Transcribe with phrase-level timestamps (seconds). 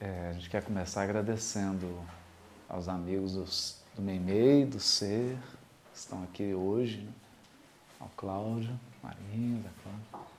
[0.00, 2.00] É, a gente quer começar agradecendo
[2.68, 5.36] aos amigos dos, do Meimei, do Ser,
[5.90, 7.10] que estão aqui hoje, né?
[7.98, 10.30] ao Cláudio, Marinho, da Cláudia.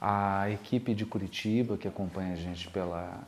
[0.00, 3.22] a equipe de Curitiba que acompanha a gente pela,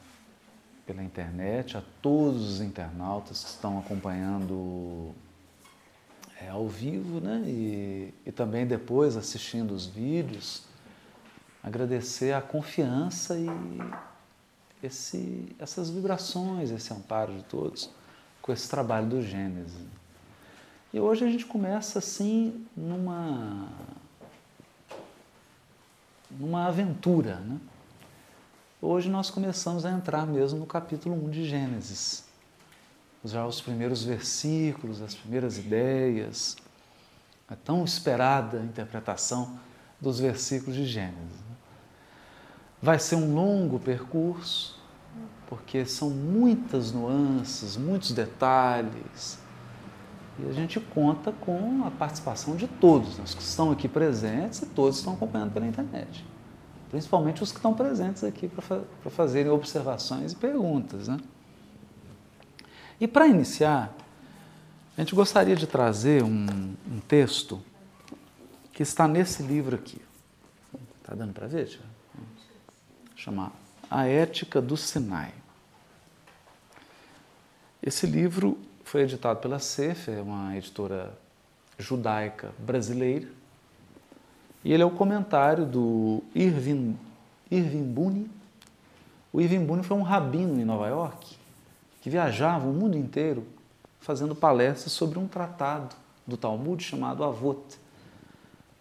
[0.87, 5.15] pela internet, a todos os internautas que estão acompanhando
[6.41, 7.43] é, ao vivo né?
[7.47, 10.63] e, e também depois assistindo os vídeos,
[11.63, 13.47] agradecer a confiança e
[14.85, 17.91] esse, essas vibrações, esse amparo de todos
[18.43, 19.75] com esse trabalho do Gênesis.
[20.93, 23.69] E hoje a gente começa assim numa
[26.31, 27.59] numa aventura, né?
[28.83, 32.25] Hoje nós começamos a entrar mesmo no capítulo 1 de Gênesis.
[33.25, 36.57] Já os primeiros versículos, as primeiras ideias,
[37.49, 39.59] a tão esperada interpretação
[39.99, 41.45] dos versículos de Gênesis.
[42.83, 44.74] Vai ser um longo percurso,
[45.49, 49.39] porque são muitas nuances, muitos detalhes.
[50.39, 54.67] E a gente conta com a participação de todos, os que estão aqui presentes e
[54.67, 56.25] todos estão acompanhando pela internet.
[56.91, 61.09] Principalmente os que estão presentes aqui para fazerem observações e perguntas.
[61.09, 61.19] Né?
[63.01, 63.95] E para iniciar,
[64.97, 67.61] a gente gostaria de trazer um, um texto
[68.73, 70.01] que está nesse livro aqui.
[71.01, 71.81] Está dando para ver?
[73.15, 73.53] Chamar
[73.97, 75.33] A Ética do Sinai.
[77.81, 81.17] Esse livro foi editado pela Sefer, uma editora
[81.79, 83.29] judaica brasileira,
[84.65, 86.99] e ele é o comentário do Irving,
[87.49, 88.29] Irving Buni.
[89.33, 91.37] O Irving Buni foi um rabino em Nova York
[92.03, 93.47] que viajava o mundo inteiro
[94.01, 95.95] fazendo palestras sobre um tratado
[96.27, 97.79] do Talmud chamado Avot.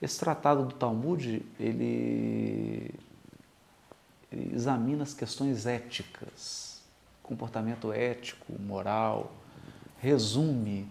[0.02, 2.90] Esse tratado do Talmud, ele
[4.54, 6.82] examina as questões éticas,
[7.22, 9.32] comportamento ético, moral,
[10.00, 10.88] resume.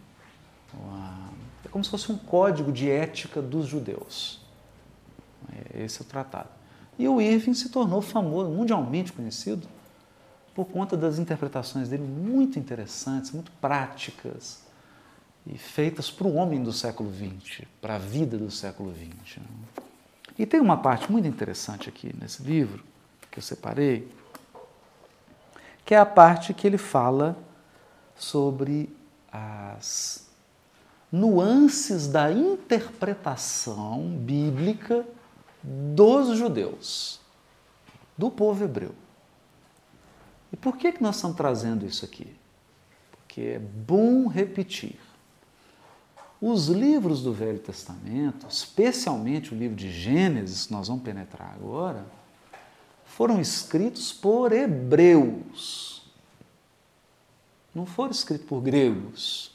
[0.72, 1.30] Uma,
[1.64, 4.40] é como se fosse um código de ética dos judeus.
[5.52, 6.48] É, esse é o tratado.
[6.98, 9.66] E o Irving se tornou famoso, mundialmente conhecido,
[10.54, 14.62] por conta das interpretações dele muito interessantes, muito práticas
[15.46, 19.38] e feitas para o homem do século XX, para a vida do século XX.
[20.38, 22.91] E tem uma parte muito interessante aqui nesse livro
[23.32, 24.08] que eu separei,
[25.84, 27.36] que é a parte que ele fala
[28.14, 28.94] sobre
[29.32, 30.30] as
[31.10, 35.04] nuances da interpretação bíblica
[35.62, 37.20] dos judeus,
[38.16, 38.94] do povo hebreu.
[40.52, 42.36] E por que, que nós estamos trazendo isso aqui?
[43.10, 44.98] Porque é bom repetir.
[46.38, 52.04] Os livros do Velho Testamento, especialmente o livro de Gênesis, que nós vamos penetrar agora,
[53.16, 56.02] foram escritos por hebreus.
[57.74, 59.52] Não foram escritos por gregos,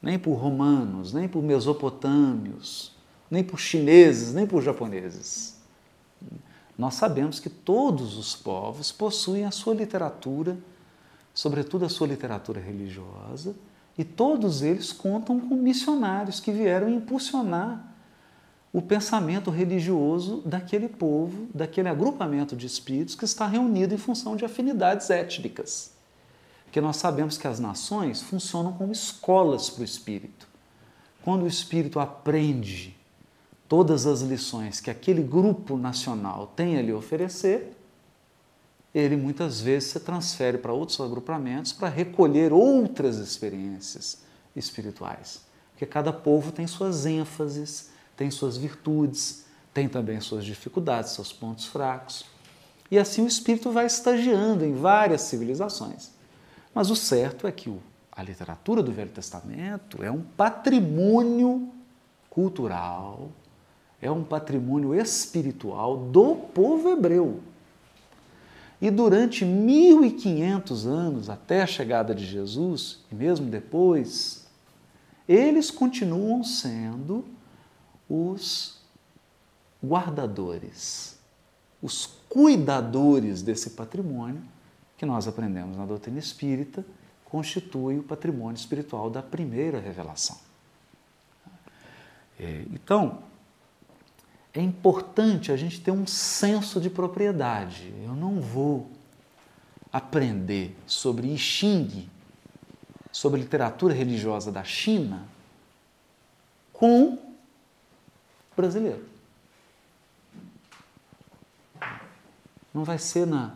[0.00, 2.92] nem por romanos, nem por mesopotâmios,
[3.30, 5.56] nem por chineses, nem por japoneses.
[6.76, 10.58] Nós sabemos que todos os povos possuem a sua literatura,
[11.32, 13.54] sobretudo a sua literatura religiosa,
[13.96, 17.95] e todos eles contam com missionários que vieram impulsionar
[18.72, 24.44] o pensamento religioso daquele povo, daquele agrupamento de espíritos que está reunido em função de
[24.44, 25.92] afinidades étnicas.
[26.64, 30.46] Porque nós sabemos que as nações funcionam como escolas para o espírito.
[31.22, 32.94] Quando o espírito aprende
[33.68, 37.76] todas as lições que aquele grupo nacional tem a lhe oferecer,
[38.94, 44.18] ele muitas vezes se transfere para outros agrupamentos para recolher outras experiências
[44.54, 45.42] espirituais.
[45.72, 49.44] Porque cada povo tem suas ênfases, tem suas virtudes,
[49.74, 52.24] tem também suas dificuldades, seus pontos fracos.
[52.90, 56.10] E assim o espírito vai estagiando em várias civilizações.
[56.74, 57.72] Mas o certo é que
[58.10, 61.68] a literatura do Velho Testamento é um patrimônio
[62.30, 63.30] cultural,
[64.00, 67.40] é um patrimônio espiritual do povo hebreu.
[68.80, 74.46] E durante 1500 anos, até a chegada de Jesus, e mesmo depois,
[75.26, 77.24] eles continuam sendo
[78.08, 78.78] os
[79.84, 81.18] guardadores,
[81.82, 84.42] os cuidadores desse patrimônio
[84.96, 86.84] que nós aprendemos na doutrina espírita,
[87.24, 90.38] constitui o patrimônio espiritual da primeira revelação.
[92.38, 93.22] É, então,
[94.54, 97.92] é importante a gente ter um senso de propriedade.
[98.02, 98.90] Eu não vou
[99.92, 102.08] aprender sobre I Ching,
[103.12, 105.26] sobre literatura religiosa da China,
[106.72, 107.25] com
[108.56, 109.04] brasileiro.
[112.72, 113.54] Não vai ser na,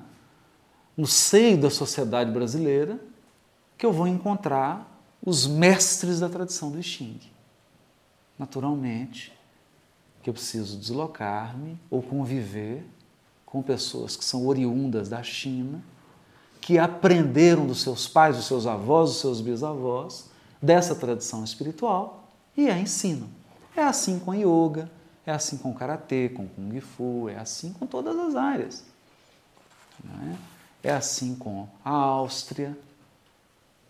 [0.96, 3.00] no seio da sociedade brasileira,
[3.76, 4.86] que eu vou encontrar
[5.24, 7.20] os mestres da tradição do Xing.
[8.38, 9.32] Naturalmente,
[10.22, 12.84] que eu preciso deslocar-me ou conviver
[13.44, 15.82] com pessoas que são oriundas da China,
[16.60, 20.30] que aprenderam dos seus pais, dos seus avós, dos seus bisavós,
[20.60, 23.28] dessa tradição espiritual e a ensinam.
[23.76, 24.90] É assim com yoga,
[25.26, 28.84] é assim com karatê, com kung fu, é assim com todas as áreas.
[30.82, 30.88] É?
[30.88, 32.76] é assim com a Áustria,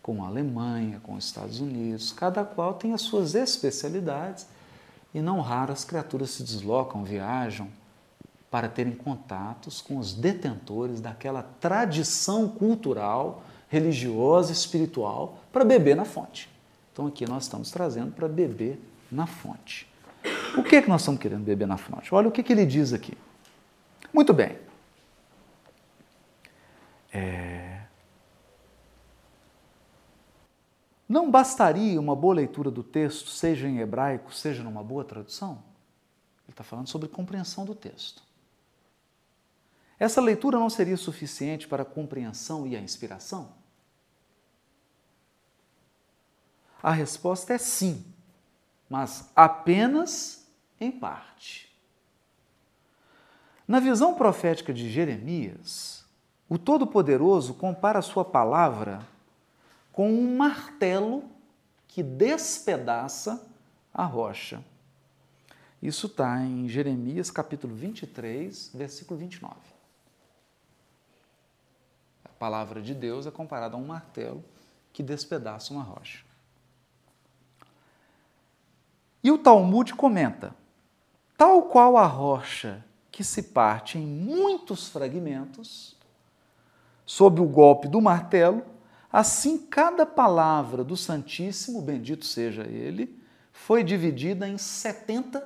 [0.01, 2.11] com a Alemanha, com os Estados Unidos.
[2.11, 4.45] Cada qual tem as suas especialidades
[5.13, 7.67] e não raro as criaturas se deslocam, viajam
[8.49, 16.49] para terem contatos com os detentores daquela tradição cultural, religiosa, espiritual, para beber na fonte.
[16.91, 18.79] Então aqui nós estamos trazendo para beber
[19.11, 19.91] na fonte.
[20.57, 22.13] O que, é que nós estamos querendo beber na fonte?
[22.13, 23.17] Olha o que, que ele diz aqui.
[24.13, 24.57] Muito bem.
[27.13, 27.81] É...
[31.07, 35.63] Não bastaria uma boa leitura do texto, seja em hebraico, seja numa boa tradução?
[36.45, 38.23] Ele está falando sobre compreensão do texto.
[39.99, 43.53] Essa leitura não seria suficiente para a compreensão e a inspiração?
[46.81, 48.03] A resposta é sim,
[48.91, 50.45] mas apenas
[50.77, 51.71] em parte.
[53.65, 56.03] Na visão profética de Jeremias,
[56.49, 58.99] o Todo-Poderoso compara a sua palavra
[59.93, 61.23] com um martelo
[61.87, 63.41] que despedaça
[63.93, 64.61] a rocha.
[65.81, 69.55] Isso está em Jeremias capítulo 23, versículo 29.
[72.25, 74.43] A palavra de Deus é comparada a um martelo
[74.91, 76.29] que despedaça uma rocha.
[79.23, 80.55] E o Talmud comenta:
[81.37, 85.95] tal qual a rocha que se parte em muitos fragmentos,
[87.05, 88.63] sob o golpe do martelo,
[89.11, 93.19] Assim, cada palavra do Santíssimo, bendito seja Ele,
[93.51, 95.45] foi dividida em 70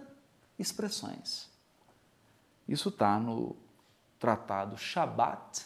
[0.60, 1.50] expressões.
[2.68, 3.56] Isso está no
[4.20, 5.66] Tratado Shabat,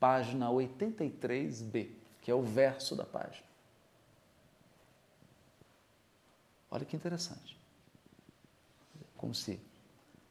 [0.00, 1.90] página 83b,
[2.22, 3.46] que é o verso da página.
[6.70, 7.58] Olha que interessante.
[9.16, 9.60] Como se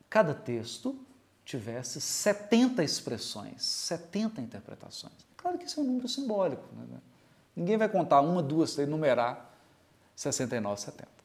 [0.10, 1.00] cada texto
[1.44, 5.14] tivesse 70 expressões, 70 interpretações.
[5.36, 6.64] Claro que isso é um número simbólico.
[6.76, 7.00] Né?
[7.56, 9.54] Ninguém vai contar uma, duas, três, numerar
[10.16, 11.18] 69, 70.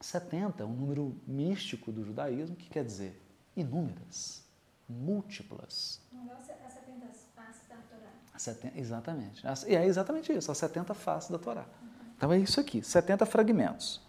[0.00, 3.20] 70 é um número místico do judaísmo que quer dizer
[3.56, 4.44] inúmeras,
[4.88, 6.00] múltiplas.
[6.12, 8.38] Não é as 70 faces da Torá.
[8.38, 9.42] 70, exatamente.
[9.66, 11.66] E é exatamente isso, as 70 faces da Torá.
[12.16, 14.00] Então é isso aqui, 70 fragmentos.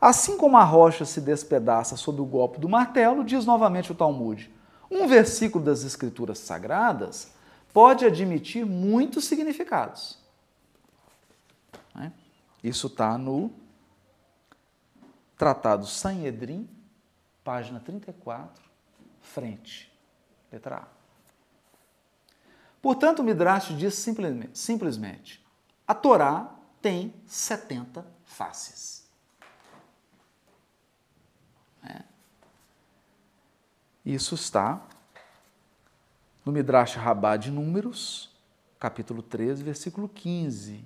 [0.00, 4.50] Assim como a rocha se despedaça sob o golpe do martelo, diz novamente o Talmud,
[4.90, 7.32] um versículo das Escrituras Sagradas
[7.72, 10.18] pode admitir muitos significados.
[11.94, 12.12] Né?
[12.62, 13.52] Isso está no
[15.36, 16.68] Tratado Sanhedrin,
[17.44, 18.62] página 34,
[19.20, 19.90] frente,
[20.50, 20.88] letra A.
[22.82, 25.44] Portanto, o Midrash diz simplesmente, simplesmente
[25.86, 29.08] a Torá tem 70 faces.
[31.84, 32.02] É.
[34.04, 34.80] Isso está
[36.44, 38.30] no Midrash Rabá de Números,
[38.78, 40.84] capítulo 13, versículo 15.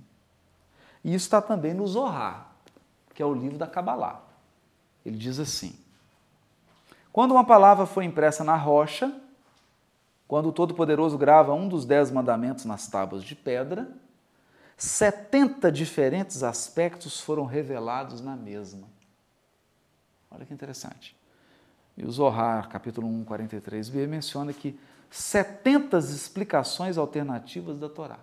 [1.05, 2.53] E isso está também no Zohar,
[3.15, 4.23] que é o livro da Kabbalah.
[5.05, 5.79] Ele diz assim:
[7.13, 9.15] Quando uma palavra foi impressa na rocha,
[10.27, 13.89] quando o Todo-Poderoso grava um dos dez mandamentos nas tábuas de pedra,
[14.77, 18.89] 70 diferentes aspectos foram revelados na mesma.
[20.31, 21.17] Olha que interessante.
[21.97, 24.79] E o Zohar, capítulo 1, 43b, menciona que
[25.11, 28.19] 70 explicações alternativas da Torá.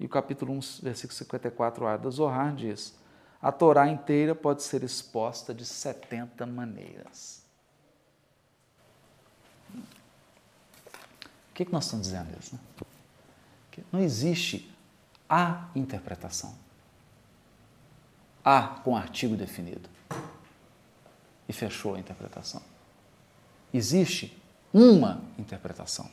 [0.00, 2.94] E o capítulo 1, versículo 54a da Zohar diz:
[3.42, 7.42] a Torá inteira pode ser exposta de 70 maneiras.
[9.74, 12.54] O que, que nós estamos dizendo isso?
[12.54, 12.60] Né?
[13.92, 14.74] Não existe
[15.28, 16.54] a interpretação.
[18.44, 19.88] A com artigo definido.
[21.48, 22.62] E fechou a interpretação.
[23.72, 24.40] Existe
[24.72, 26.08] uma interpretação.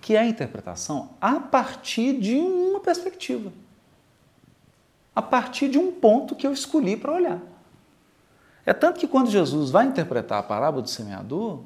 [0.00, 3.52] Que é a interpretação a partir de uma perspectiva.
[5.14, 7.40] A partir de um ponto que eu escolhi para olhar.
[8.64, 11.64] É tanto que quando Jesus vai interpretar a parábola do semeador,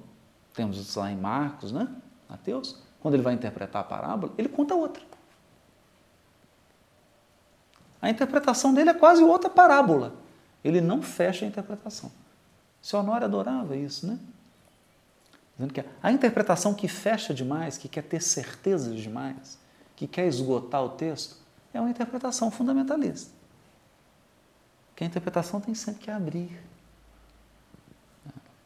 [0.53, 1.89] temos lá em Marcos, né?
[2.29, 5.03] Mateus, quando ele vai interpretar a parábola, ele conta outra.
[8.01, 10.15] A interpretação dele é quase outra parábola.
[10.65, 12.11] Ele não fecha a interpretação.
[12.81, 14.19] Seu Honório adorava isso, né?
[15.55, 19.59] Dizendo que a interpretação que fecha demais, que quer ter certezas demais,
[19.95, 21.37] que quer esgotar o texto,
[21.75, 23.31] é uma interpretação fundamentalista.
[24.97, 26.59] Que a interpretação tem sempre que abrir.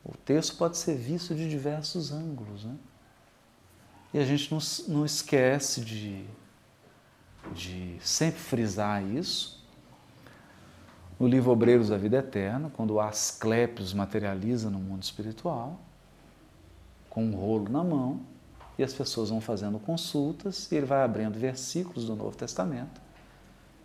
[0.04, 2.64] O texto pode ser visto de diversos ângulos.
[2.64, 2.76] Né?
[4.12, 6.24] E a gente não, não esquece de,
[7.52, 9.58] de sempre frisar isso.
[11.18, 15.78] No livro Obreiros da Vida Eterna, quando o Asclepios materializa no mundo espiritual,
[17.10, 18.20] com um rolo na mão,
[18.78, 23.08] e as pessoas vão fazendo consultas, e ele vai abrindo versículos do Novo Testamento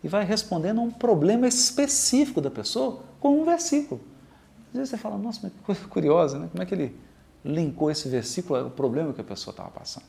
[0.04, 4.02] e vai respondendo a um problema específico da pessoa com um versículo.
[4.68, 6.48] Às vezes você fala, nossa, mas que coisa curiosa, né?
[6.52, 6.94] Como é que ele
[7.44, 10.06] linkou esse versículo ao problema que a pessoa estava passando?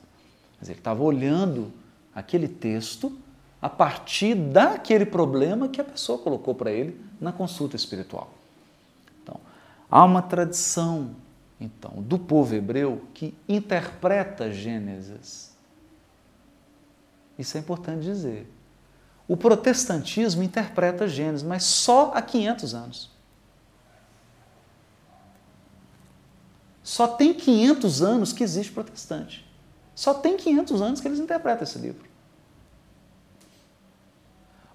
[0.60, 1.72] Mas ele estava olhando
[2.13, 3.12] aquele texto
[3.62, 8.32] a partir daquele problema que a pessoa colocou para ele na consulta espiritual.
[9.22, 9.39] Então,
[9.89, 11.15] há uma tradição
[11.60, 15.56] então, do povo hebreu que interpreta Gênesis.
[17.38, 18.51] Isso é importante dizer.
[19.27, 23.14] O protestantismo interpreta Gênesis, mas só há 500 anos.
[26.86, 29.44] Só tem 500 anos que existe protestante.
[29.96, 32.08] Só tem 500 anos que eles interpretam esse livro.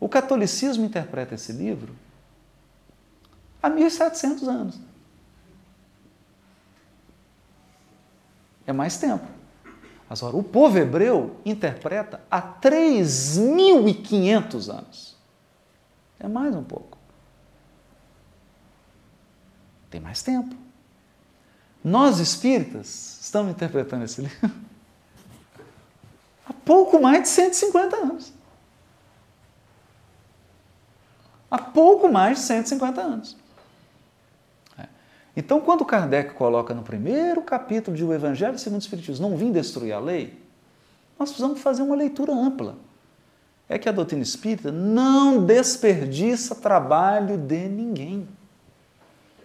[0.00, 1.94] O catolicismo interpreta esse livro
[3.62, 4.80] há 1700 anos.
[8.66, 9.28] É mais tempo.
[10.08, 15.16] Agora, o povo hebreu interpreta há 3.500 anos.
[16.18, 16.98] É mais um pouco.
[19.88, 20.69] Tem mais tempo.
[21.82, 24.50] Nós espíritas estamos interpretando esse livro
[26.46, 28.32] há pouco mais de 150 anos.
[31.50, 33.36] Há pouco mais de 150 anos.
[35.36, 39.50] Então, quando Kardec coloca no primeiro capítulo de O Evangelho segundo o Espiritismo, não vim
[39.52, 40.38] destruir a lei,
[41.18, 42.76] nós precisamos fazer uma leitura ampla.
[43.68, 48.28] É que a doutrina espírita não desperdiça trabalho de ninguém.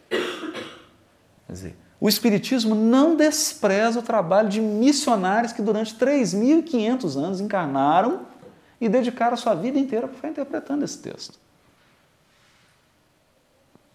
[0.10, 1.76] Quer dizer,
[2.06, 8.28] o Espiritismo não despreza o trabalho de missionários que durante 3.500 anos encarnaram
[8.80, 11.40] e dedicaram a sua vida inteira para ficar interpretando esse texto.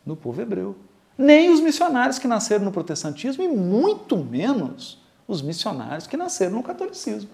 [0.05, 0.75] No povo hebreu
[1.17, 6.64] nem os missionários que nasceram no protestantismo e muito menos os missionários que nasceram no
[6.64, 7.31] catolicismo.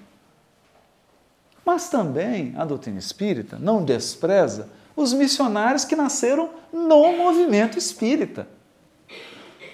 [1.65, 8.47] Mas também a doutrina espírita não despreza os missionários que nasceram no movimento espírita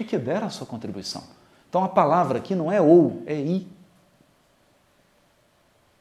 [0.03, 1.23] e que deram a sua contribuição.
[1.69, 3.67] Então a palavra aqui não é ou, é i.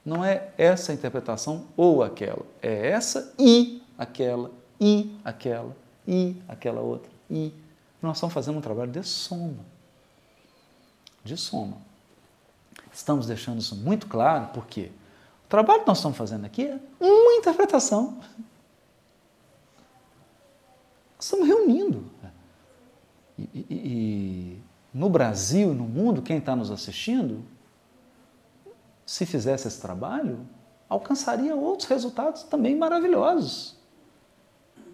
[0.03, 5.75] Não é essa interpretação ou aquela, é essa e aquela, e aquela,
[6.07, 7.53] e aquela outra, e
[8.01, 9.63] nós estamos fazendo um trabalho de soma.
[11.23, 11.77] De soma.
[12.91, 14.91] Estamos deixando isso muito claro, porque
[15.45, 18.17] o trabalho que nós estamos fazendo aqui é uma interpretação.
[21.15, 22.03] Nós estamos reunindo.
[23.53, 24.61] E, e, e
[24.93, 27.43] no Brasil, no mundo, quem está nos assistindo,
[29.05, 30.45] se fizesse esse trabalho,
[30.87, 33.77] alcançaria outros resultados também maravilhosos.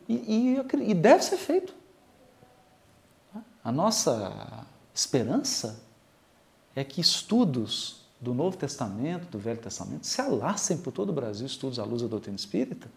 [0.08, 1.74] E, e, e deve ser feito.
[3.64, 5.84] A nossa esperança
[6.76, 11.46] é que estudos do Novo Testamento, do Velho Testamento, se alacem por todo o Brasil,
[11.46, 12.90] estudos à luz da doutrina espírita,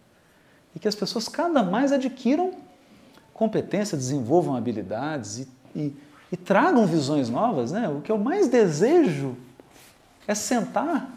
[0.75, 2.53] e que as pessoas cada mais adquiram
[3.41, 5.95] competência, desenvolvam habilidades e, e,
[6.31, 7.71] e tragam visões novas.
[7.71, 7.89] Né?
[7.89, 9.35] O que eu mais desejo
[10.27, 11.11] é sentar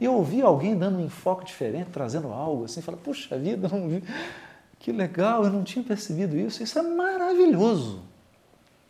[0.00, 3.68] e ouvir alguém dando um enfoque diferente, trazendo algo assim, falar, puxa vida,
[4.78, 6.62] que legal, eu não tinha percebido isso.
[6.62, 8.04] Isso é maravilhoso.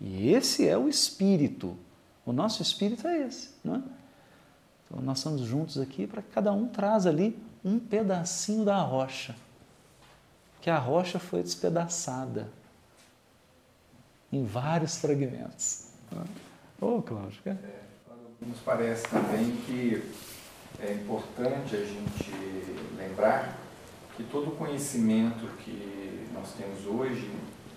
[0.01, 1.77] E esse é o espírito.
[2.25, 3.83] O nosso espírito é esse, não é?
[4.87, 9.35] Então nós estamos juntos aqui para que cada um traz ali um pedacinho da rocha.
[10.61, 12.60] Que a rocha foi despedaçada
[14.33, 15.89] em vários fragmentos.
[16.81, 17.41] Ô, oh, Cláudio.
[17.47, 17.57] É,
[18.47, 20.03] nos parece também que
[20.81, 22.33] é importante a gente
[22.97, 23.59] lembrar
[24.17, 27.31] que todo o conhecimento que nós temos hoje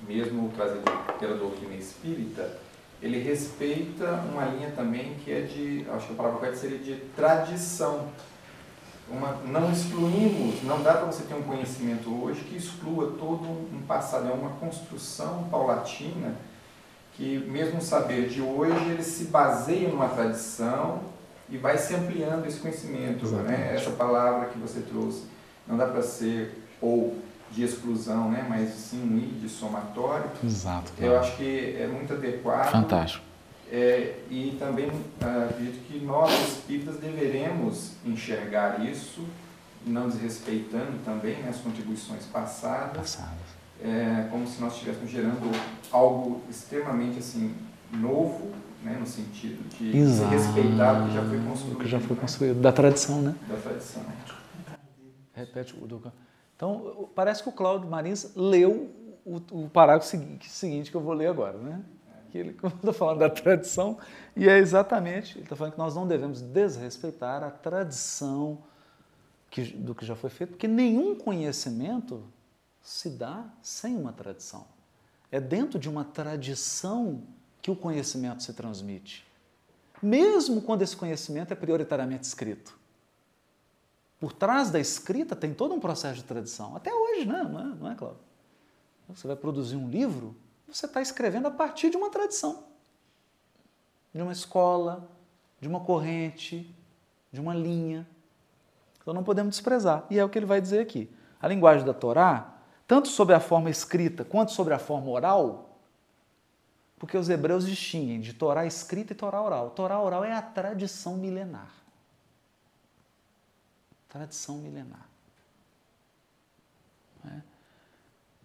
[0.07, 0.83] mesmo trazido
[1.19, 2.57] pela doutrina espírita,
[3.01, 6.95] ele respeita uma linha também que é de, acho que a palavra correta seria de
[7.15, 8.09] tradição.
[9.09, 13.83] Uma, não excluímos, não dá para você ter um conhecimento hoje que exclua todo um
[13.85, 16.35] passado, é uma construção paulatina
[17.15, 21.01] que mesmo o saber de hoje ele se baseia numa tradição
[21.49, 23.27] e vai se ampliando esse conhecimento.
[23.27, 23.75] Né?
[23.75, 25.25] Essa palavra que você trouxe
[25.67, 27.15] não dá para ser ou
[27.51, 28.45] de exclusão, né?
[28.49, 30.25] mas sim um I de somatório.
[30.43, 30.91] Exato.
[30.97, 32.71] Eu acho que é muito adequado.
[32.71, 33.23] Fantástico.
[33.71, 34.91] É, e também
[35.21, 39.25] ah, acredito que nós espíritas deveremos enxergar isso,
[39.85, 43.33] não desrespeitando também né, as contribuições passadas, Passadas.
[43.83, 45.49] é, como se nós estivéssemos gerando
[45.91, 47.53] algo extremamente assim
[47.91, 48.51] novo,
[48.83, 50.29] né, no sentido de Exato.
[50.29, 52.61] respeitar o que já foi construído, Que já foi né, construído.
[52.61, 53.35] Da tradição, né?
[53.47, 54.03] da tradição.
[55.33, 56.01] Repete o do...
[56.55, 58.91] Então, parece que o Cláudio Marins leu
[59.25, 61.81] o, o parágrafo segui- seguinte que eu vou ler agora, né?
[62.33, 63.99] Que ele está falando da tradição
[64.35, 68.63] e é exatamente, ele está falando que nós não devemos desrespeitar a tradição
[69.51, 72.23] que, do que já foi feito, porque nenhum conhecimento
[72.81, 74.65] se dá sem uma tradição.
[75.31, 77.21] É dentro de uma tradição
[77.61, 79.23] que o conhecimento se transmite.
[80.01, 82.75] Mesmo quando esse conhecimento é prioritariamente escrito.
[84.19, 86.75] Por trás da escrita tem todo um processo de tradição.
[86.75, 87.43] Até hoje, né?
[87.43, 88.21] não é, não é Cláudio?
[89.07, 90.35] Você vai produzir um livro,
[90.67, 92.65] você está escrevendo a partir de uma tradição.
[94.13, 95.09] De uma escola,
[95.59, 96.73] de uma corrente,
[97.31, 98.07] de uma linha.
[99.01, 100.05] Então não podemos desprezar.
[100.09, 101.09] E é o que ele vai dizer aqui.
[101.41, 102.53] A linguagem da Torá,
[102.87, 105.77] tanto sobre a forma escrita quanto sobre a forma oral,
[106.97, 109.71] porque os hebreus distinguem de Torá escrita e Torá oral.
[109.71, 111.69] Torá oral é a tradição milenar.
[114.07, 115.12] Tradição milenar.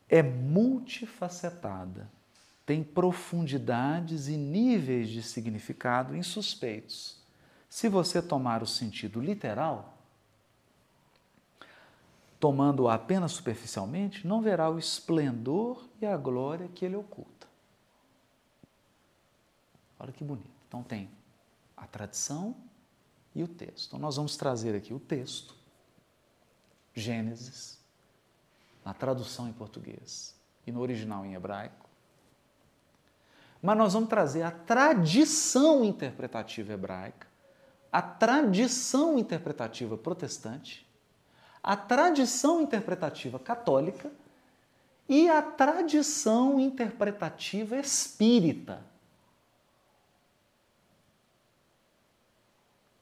[0.09, 2.11] É multifacetada,
[2.65, 7.19] tem profundidades e níveis de significado insuspeitos.
[7.69, 9.99] Se você tomar o sentido literal,
[12.41, 17.47] tomando-o apenas superficialmente, não verá o esplendor e a glória que ele oculta.
[19.99, 20.49] Olha que bonito.
[20.69, 21.11] Então tem
[21.77, 22.57] a tradição
[23.35, 23.89] e o texto.
[23.89, 25.55] Então nós vamos trazer aqui o texto,
[26.95, 27.78] Gênesis,
[28.85, 30.35] na tradução em português
[30.67, 31.89] e no original em hebraico.
[33.61, 37.27] Mas nós vamos trazer a tradição interpretativa hebraica,
[37.91, 40.87] a tradição interpretativa protestante,
[41.63, 44.11] a tradição interpretativa católica
[45.09, 48.85] e a tradição interpretativa espírita.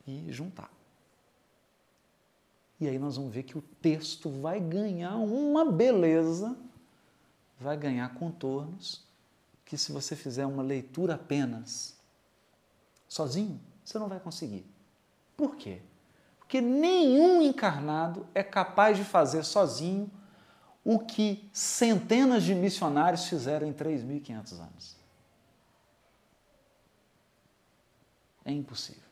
[0.07, 0.76] E juntar.
[2.81, 6.57] E aí nós vamos ver que o texto vai ganhar uma beleza,
[7.59, 9.05] vai ganhar contornos,
[9.65, 11.97] que se você fizer uma leitura apenas
[13.09, 14.67] sozinho, você não vai conseguir.
[15.37, 15.81] Por quê?
[16.39, 20.11] Porque nenhum encarnado é capaz de fazer sozinho
[20.85, 24.97] o que centenas de missionários fizeram em 3.500 anos.
[28.45, 29.03] É impossível.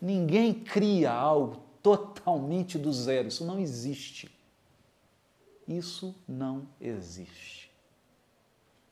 [0.00, 3.28] Ninguém cria algo totalmente do zero.
[3.28, 4.34] Isso não existe.
[5.68, 7.70] Isso não existe.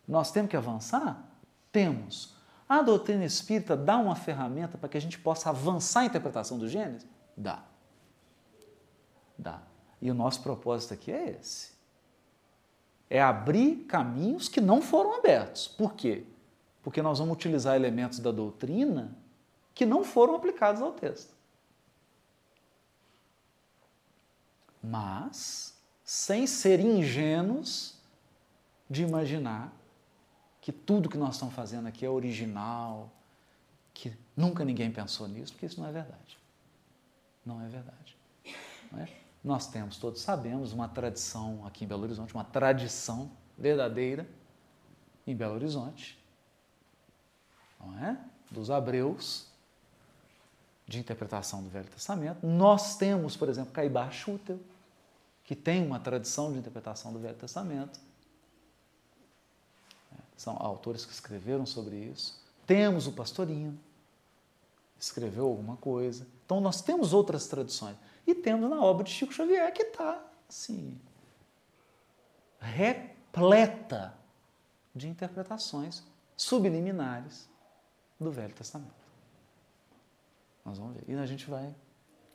[0.07, 1.26] Nós temos que avançar?
[1.72, 2.37] Temos.
[2.68, 6.68] A doutrina espírita dá uma ferramenta para que a gente possa avançar a interpretação do
[6.68, 7.09] Gênesis?
[7.35, 7.64] Dá.
[9.38, 9.62] Dá.
[9.98, 11.72] E o nosso propósito aqui é esse.
[13.09, 15.66] É abrir caminhos que não foram abertos.
[15.66, 16.26] Por quê?
[16.83, 19.16] Porque nós vamos utilizar elementos da doutrina
[19.74, 21.41] que não foram aplicados ao texto.
[24.82, 27.94] Mas sem ser ingênuos
[28.90, 29.72] de imaginar
[30.60, 33.10] que tudo que nós estamos fazendo aqui é original,
[33.94, 36.38] que nunca ninguém pensou nisso, porque isso não é verdade.
[37.44, 38.16] Não é verdade.
[38.90, 39.08] Não é?
[39.42, 44.28] Nós temos, todos sabemos, uma tradição aqui em Belo Horizonte, uma tradição verdadeira
[45.26, 46.18] em Belo Horizonte,
[47.80, 48.16] não é?
[48.50, 49.46] Dos Abreus,
[50.86, 52.46] de interpretação do Velho Testamento.
[52.46, 54.60] Nós temos, por exemplo, Caibar Schutel,
[55.52, 58.00] que tem uma tradição de interpretação do Velho Testamento.
[60.34, 62.42] São autores que escreveram sobre isso.
[62.66, 63.78] Temos o Pastorino,
[64.98, 66.26] escreveu alguma coisa.
[66.46, 67.98] Então, nós temos outras tradições.
[68.26, 70.98] E temos na obra de Chico Xavier, que está, assim,
[72.58, 74.16] repleta
[74.94, 76.02] de interpretações
[76.34, 77.46] subliminares
[78.18, 78.90] do Velho Testamento.
[80.64, 81.04] Nós vamos ver.
[81.06, 81.74] E a gente vai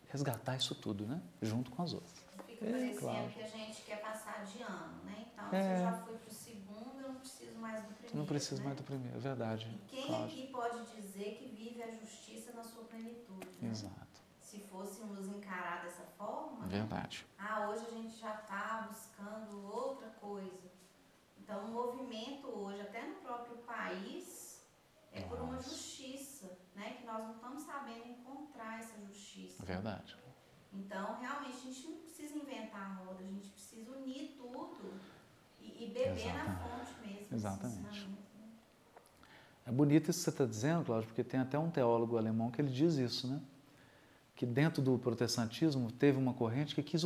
[0.07, 1.19] resgatar isso tudo, né?
[1.41, 2.26] Junto com as outras.
[2.59, 3.29] Fica É, claro.
[3.29, 5.27] que a gente quer passar de ano, né?
[5.31, 5.61] Então, É.
[5.61, 8.17] se eu já fui pro segundo, eu não preciso mais do primeiro.
[8.17, 8.65] Não preciso né?
[8.65, 9.67] mais do primeiro, é verdade.
[9.83, 10.25] E quem Cláudio.
[10.27, 13.47] aqui pode dizer que vive a justiça na sua plenitude?
[13.61, 13.69] né?
[13.69, 14.21] Exato.
[14.39, 16.65] Se fôssemos encarar dessa forma?
[16.67, 17.25] Verdade.
[17.37, 20.71] ah, hoje a gente já está buscando outra coisa.
[21.37, 24.65] Então, o movimento hoje, até no próprio país,
[25.11, 25.69] é por uma Nossa.
[25.69, 26.95] justiça, né?
[26.99, 29.63] Que nós não estamos sabendo encontrar essa justiça.
[29.65, 30.17] Verdade.
[30.77, 34.93] Então, realmente, a gente não precisa inventar a roda, a gente precisa unir tudo
[35.61, 36.59] e, e beber na Exatamente.
[36.61, 37.21] fonte mesmo.
[37.21, 38.09] esse Exatamente.
[39.65, 42.61] É bonito isso que você está dizendo, Cláudio, porque tem até um teólogo alemão que
[42.61, 43.41] ele diz isso, né?
[44.33, 47.01] Que dentro do protestantismo teve uma corrente que quis,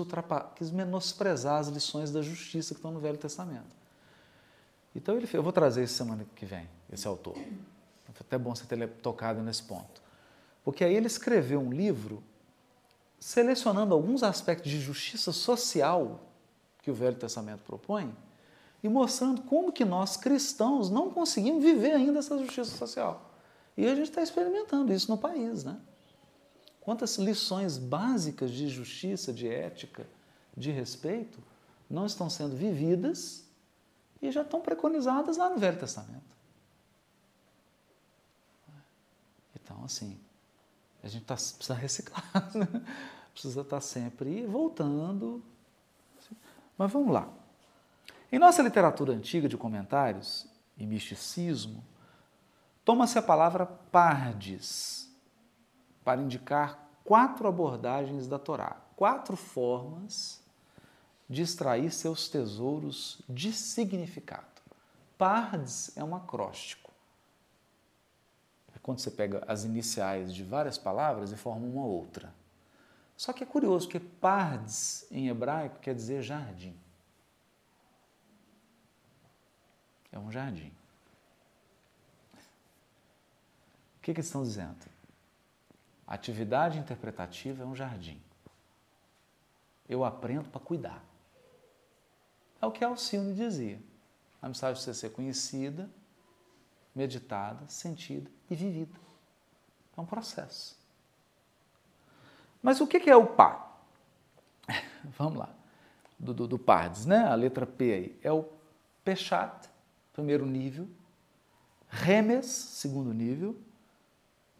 [0.56, 3.76] quis menosprezar as lições da justiça que estão no Velho Testamento.
[4.94, 7.34] Então ele, eu vou trazer isso semana que vem, esse autor.
[7.34, 10.02] Foi até bom você ter tocado nesse ponto.
[10.64, 12.22] Porque aí ele escreveu um livro
[13.22, 16.20] selecionando alguns aspectos de justiça social
[16.82, 18.12] que o Velho Testamento propõe
[18.82, 23.32] e mostrando como que nós cristãos não conseguimos viver ainda essa justiça social.
[23.78, 25.80] E a gente está experimentando isso no país, né?
[26.82, 30.10] Quantas lições básicas de justiça, de ética,
[30.58, 31.40] de respeito
[31.88, 33.46] não estão sendo vividas
[34.20, 36.36] e já estão preconizadas lá no Velho Testamento.
[39.56, 40.20] Então, assim,
[41.04, 42.24] a gente tá, precisa reciclar,
[42.56, 42.86] né?
[43.32, 45.44] precisa estar tá sempre voltando.
[46.78, 47.28] Mas vamos lá.
[48.32, 51.84] Em nossa literatura antiga de comentários e misticismo,
[52.86, 55.12] toma-se a palavra pardes
[56.04, 60.42] para indicar quatro abordagens da Torá, quatro formas
[61.30, 64.62] de extrair seus tesouros de significado.
[65.18, 66.81] Pardes é um acróstico.
[68.82, 72.34] Quando você pega as iniciais de várias palavras e forma uma outra.
[73.16, 76.76] Só que é curioso, porque pardes em hebraico quer dizer jardim.
[80.12, 80.74] É um jardim.
[83.98, 84.76] O que, que estão dizendo?
[86.08, 88.20] Atividade interpretativa é um jardim.
[89.88, 91.04] Eu aprendo para cuidar.
[92.60, 93.80] É o que Alcione dizia.
[94.42, 95.90] A mensagem precisa ser conhecida,
[96.96, 99.00] meditada, sentida e vivida.
[99.98, 100.78] É um processo.
[102.62, 103.72] Mas o que é o pá?
[105.18, 105.50] Vamos lá.
[106.20, 107.26] Do, do, do Pardes, né?
[107.26, 108.20] A letra P aí.
[108.22, 108.48] É o
[109.04, 109.68] Pechat,
[110.14, 110.88] primeiro nível,
[111.90, 113.58] Remes, segundo nível,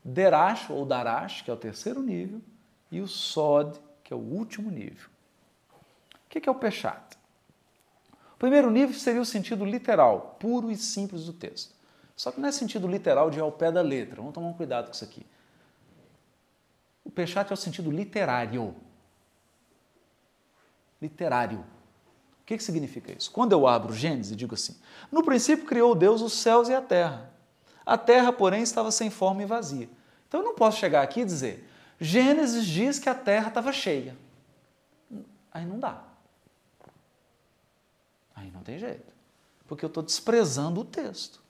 [0.04, 2.42] Derash ou Darash, que é o terceiro nível,
[2.92, 5.10] e o Sod, que é o último nível.
[6.26, 7.18] O que é o Pechat?
[8.34, 11.76] O primeiro nível seria o sentido literal, puro e simples do texto.
[12.22, 14.18] Só que não é sentido literal de ao pé da letra.
[14.18, 15.26] Vamos tomar um cuidado com isso aqui.
[17.04, 18.76] O Pechat é o sentido literário.
[21.02, 21.66] Literário
[22.52, 23.32] que, que significa isso?
[23.32, 24.78] Quando eu abro Gênesis e digo assim:
[25.12, 27.32] No princípio criou Deus os céus e a terra.
[27.86, 29.90] A terra, porém, estava sem forma e vazia.
[30.28, 31.68] Então eu não posso chegar aqui e dizer:
[32.00, 34.18] Gênesis diz que a terra estava cheia.
[35.52, 36.04] Aí não dá.
[38.36, 39.12] Aí não tem jeito.
[39.68, 41.41] Porque eu estou desprezando o texto.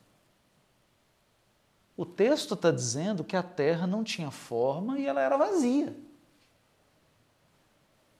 [2.01, 5.95] O texto está dizendo que a terra não tinha forma e ela era vazia.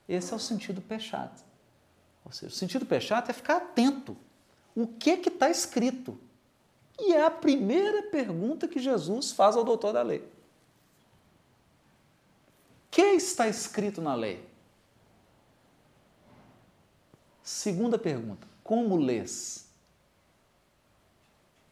[0.08, 1.44] Esse é o sentido pechado.
[2.24, 4.16] Ou seja, o sentido pechado é ficar atento.
[4.76, 6.16] O que que está escrito?
[7.00, 10.20] E é a primeira pergunta que Jesus faz ao doutor da lei.
[10.20, 10.30] O
[12.92, 14.48] que está escrito na lei?
[17.42, 19.68] Segunda pergunta: como lês?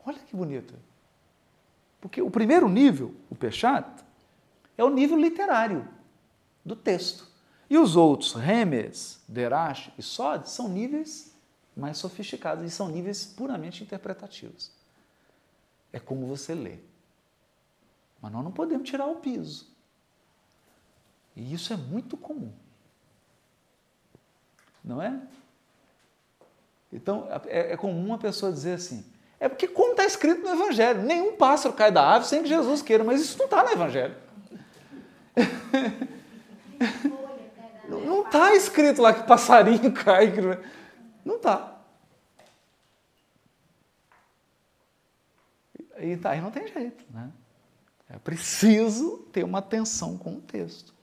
[0.04, 0.89] Olha que bonito.
[2.02, 4.04] Porque o primeiro nível, o Pechat,
[4.78, 5.88] é o nível literário
[6.64, 7.28] do texto.
[7.70, 11.36] E os outros, Remes, Derash e Sod, são níveis
[11.76, 14.72] mais sofisticados e são níveis puramente interpretativos.
[15.92, 16.80] É como você lê.
[18.22, 19.68] Mas nós não podemos tirar o piso.
[21.36, 22.52] E isso é muito comum.
[24.84, 25.22] Não é?
[26.92, 29.06] Então, é, é comum uma pessoa dizer assim:
[29.40, 32.82] é porque, como está escrito no Evangelho, nenhum pássaro cai da ave sem que Jesus
[32.82, 34.16] queira, mas isso não está no Evangelho.
[37.90, 40.32] Não está escrito lá que passarinho cai.
[41.26, 41.80] Não está.
[46.00, 47.04] E tá, aí não tem jeito.
[47.10, 47.32] Né?
[48.10, 50.94] É preciso ter uma atenção com o texto.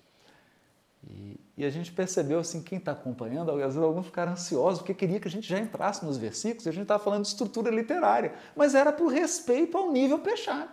[1.09, 4.92] E, e a gente percebeu, assim, quem está acompanhando, às vezes alguns ficaram ansiosos, porque
[4.92, 7.71] queria que a gente já entrasse nos versículos, e a gente estava falando de estrutura
[7.71, 10.71] literária, mas era por respeito ao nível pechado.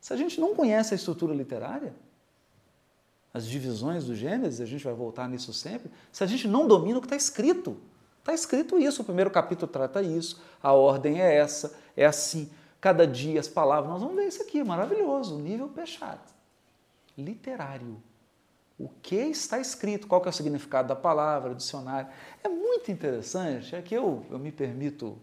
[0.00, 1.94] Se a gente não conhece a estrutura literária,
[3.34, 6.96] as divisões do Gênesis, a gente vai voltar nisso sempre, se a gente não domina
[6.96, 7.76] o que está escrito.
[8.20, 12.50] Está escrito isso, o primeiro capítulo trata isso, a ordem é essa, é assim,
[12.80, 16.22] cada dia as palavras, nós vamos ver isso aqui, maravilhoso, nível pechado,
[17.18, 18.02] literário.
[18.78, 22.08] O que está escrito, qual que é o significado da palavra, dicionário.
[22.44, 25.18] É muito interessante, é que eu, eu me permito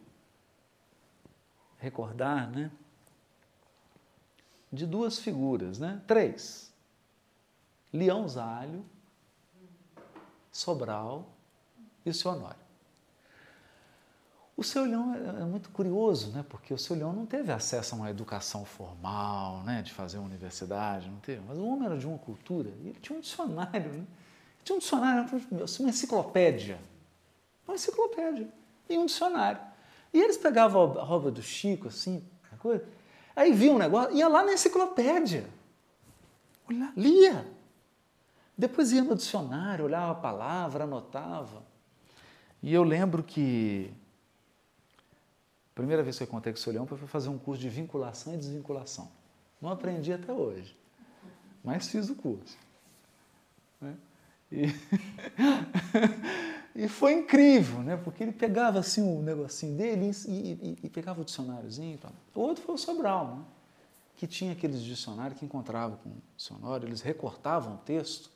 [1.78, 2.70] recordar, né?
[4.72, 6.02] De duas figuras, né?
[6.06, 6.74] Três
[7.96, 8.86] Leão Zalho,
[10.52, 11.30] Sobral
[12.06, 12.65] e o seu Honório.
[14.58, 16.46] O seu Leão é, é muito curioso, né?
[16.48, 19.82] porque o seu Leão não teve acesso a uma educação formal, né?
[19.82, 21.42] de fazer uma universidade, não teve.
[21.46, 23.92] Mas o homem era de uma cultura e ele tinha um dicionário.
[23.92, 24.06] Né?
[24.64, 26.80] Tinha um dicionário, uma enciclopédia.
[27.68, 28.48] Uma enciclopédia
[28.90, 29.60] e um dicionário.
[30.14, 32.24] E eles pegavam a roupa do Chico, assim,
[32.60, 32.84] coisa,
[33.36, 35.46] aí via um negócio, ia lá na enciclopédia.
[36.70, 37.46] Olha, lia.
[38.58, 41.62] Depois ia no dicionário, olhava a palavra, anotava.
[42.64, 43.92] E eu lembro que
[45.76, 47.68] a primeira vez que eu contei com o seu Leão foi fazer um curso de
[47.68, 49.12] vinculação e desvinculação.
[49.62, 50.74] Não aprendi até hoje,
[51.62, 52.58] mas fiz o curso.
[53.82, 53.94] Né?
[54.50, 54.68] E,
[56.86, 57.98] e, foi incrível, né?
[57.98, 62.00] porque ele pegava assim o negocinho dele e, e, e pegava o dicionáriozinho.
[62.34, 63.44] O outro foi o Sobral, né?
[64.16, 68.32] que tinha aqueles dicionários que encontrava com o dicionário, eles recortavam o texto.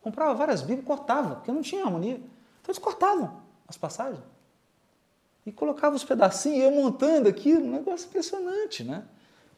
[0.00, 2.16] Comprava várias bíblias, cortava, porque não tinha harmonia.
[2.16, 4.24] Então eles cortavam as passagens
[5.46, 9.04] e colocava os pedacinhos, eu montando aqui, um negócio impressionante, né?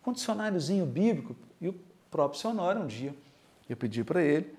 [0.06, 1.74] Um dicionáriozinho bíblico, e o
[2.10, 3.14] próprio Senhor, um dia,
[3.68, 4.56] eu pedi para ele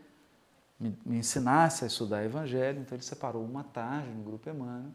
[0.79, 4.91] me, me, ensinasse a estudar Evangelho, então ele separou uma tarde no Grupo Emmanuel,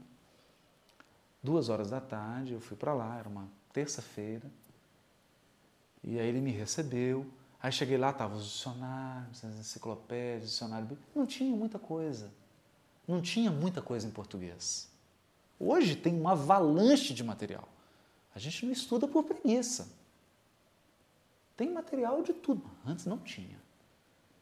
[1.42, 4.46] duas horas da tarde, eu fui para lá, era uma terça-feira,
[6.04, 7.26] e aí ele me recebeu,
[7.60, 12.30] aí cheguei lá, estavam os dicionários, as enciclopédias, dicionário não tinha muita coisa,
[13.06, 14.91] não tinha muita coisa em português.
[15.64, 17.68] Hoje tem uma avalanche de material.
[18.34, 19.88] A gente não estuda por preguiça.
[21.56, 22.68] Tem material de tudo.
[22.84, 23.56] Antes não tinha.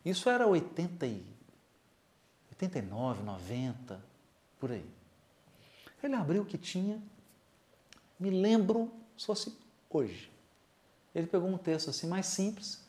[0.03, 1.23] Isso era 80 e
[2.53, 4.03] 89, 90,
[4.59, 4.87] por aí.
[6.03, 6.99] Ele abriu o que tinha.
[8.19, 9.55] Me lembro, se fosse
[9.91, 10.33] hoje.
[11.15, 12.83] Ele pegou um texto assim mais simples,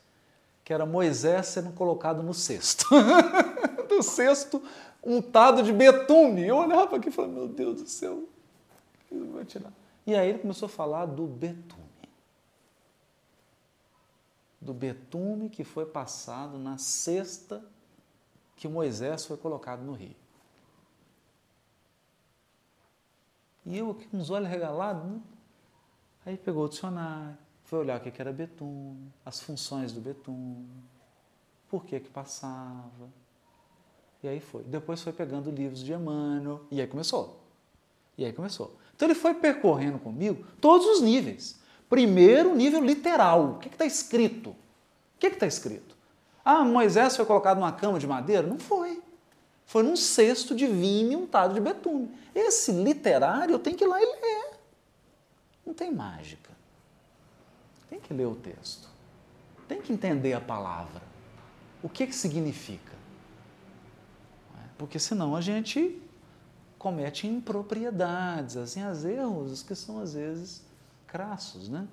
[0.63, 2.85] que era Moisés sendo colocado no cesto.
[3.91, 4.63] do cesto
[5.03, 6.45] untado de betume.
[6.45, 8.27] Eu olhava aqui e falava, meu Deus do céu,
[9.11, 9.71] eu vou tirar.
[10.05, 11.81] E aí ele começou a falar do betume.
[14.59, 17.63] Do betume que foi passado na cesta
[18.55, 20.15] que Moisés foi colocado no rio.
[23.65, 25.21] E eu aqui com os olhos regalados, né?
[26.25, 30.67] aí pegou o dicionário, foi olhar o que era betume, as funções do betume,
[31.69, 33.09] por que que passava,
[34.23, 34.63] e aí foi.
[34.63, 36.61] Depois foi pegando livros de Emmanuel.
[36.69, 37.39] E aí começou.
[38.17, 38.75] E aí começou.
[38.95, 41.59] Então ele foi percorrendo comigo todos os níveis.
[41.89, 43.53] Primeiro, nível literal.
[43.53, 44.51] O que está escrito?
[44.51, 44.55] O
[45.19, 45.95] que está escrito?
[46.45, 48.45] Ah, Moisés foi colocado numa cama de madeira?
[48.45, 49.01] Não foi.
[49.65, 52.11] Foi num cesto de vinho untado de betume.
[52.35, 54.51] Esse literário eu tenho que ir lá e ler.
[55.65, 56.51] Não tem mágica.
[57.89, 58.87] Tem que ler o texto.
[59.67, 61.01] Tem que entender a palavra.
[61.81, 63.00] O que, que significa?
[64.81, 66.01] Porque senão a gente
[66.79, 70.63] comete impropriedades, assim, as erros que são às vezes
[71.05, 71.87] crassos, né?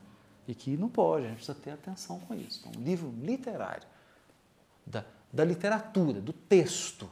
[0.46, 2.61] E que não pode, a gente precisa ter atenção com isso.
[2.61, 3.87] Então, um livro literário,
[4.87, 7.11] da, da literatura, do texto,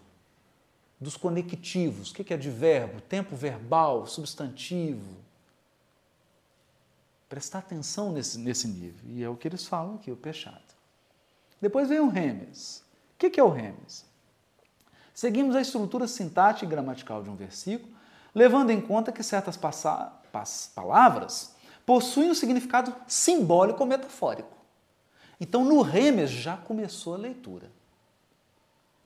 [0.99, 5.15] dos conectivos, o que é advérbio, tempo verbal, substantivo.
[7.29, 9.11] Prestar atenção nesse, nesse nível.
[9.11, 10.75] E é o que eles falam aqui, o Peixado.
[11.61, 12.83] Depois vem o Remes.
[13.13, 14.07] O que é o Remes?
[15.17, 17.91] Seguimos a estrutura sintática e gramatical de um versículo,
[18.35, 19.59] levando em conta que certas
[20.75, 24.55] palavras possuem um significado simbólico ou metafórico.
[25.41, 27.73] Então, no Remes já começou a leitura.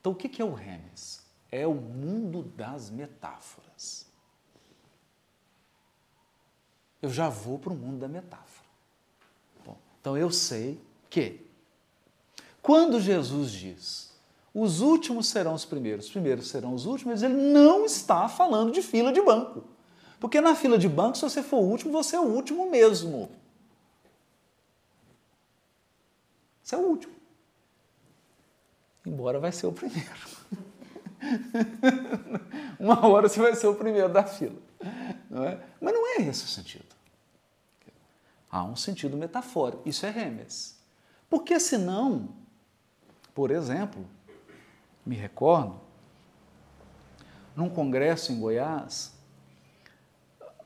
[0.01, 1.25] Então, o que é o Remes?
[1.49, 4.05] É o mundo das metáforas.
[7.01, 8.69] Eu já vou para o mundo da metáfora.
[9.65, 11.47] Bom, então, eu sei que
[12.61, 14.10] quando Jesus diz
[14.53, 18.83] os últimos serão os primeiros, os primeiros serão os últimos, ele não está falando de
[18.83, 19.65] fila de banco.
[20.19, 23.31] Porque na fila de banco, se você for o último, você é o último mesmo.
[26.63, 27.15] Você é o último.
[29.07, 30.11] Embora vai ser o primeiro.
[32.79, 34.57] Uma hora você vai ser o primeiro da fila.
[35.31, 35.59] Não é?
[35.81, 36.85] Mas não é esse o sentido.
[38.51, 39.89] Há um sentido metafórico.
[39.89, 40.79] Isso é remes.
[41.29, 42.29] Porque senão,
[43.33, 44.05] por exemplo,
[45.05, 45.81] me recordo,
[47.55, 49.13] num congresso em Goiás,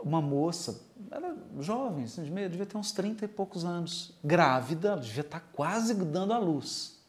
[0.01, 5.40] uma moça, era jovem, assim, devia ter uns 30 e poucos anos, grávida, devia estar
[5.53, 7.03] quase dando à luz.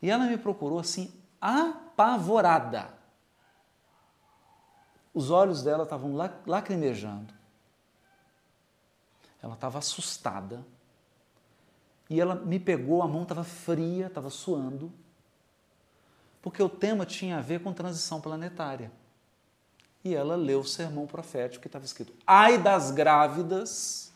[0.00, 2.88] E ela me procurou assim, apavorada.
[5.12, 6.14] Os olhos dela estavam
[6.46, 7.34] lacrimejando.
[9.42, 10.64] Ela estava assustada.
[12.08, 14.92] E ela me pegou, a mão estava fria, estava suando
[16.42, 18.90] porque o tema tinha a ver com transição planetária.
[20.02, 24.10] e ela leu o sermão profético que estava escrito: Ai das grávidas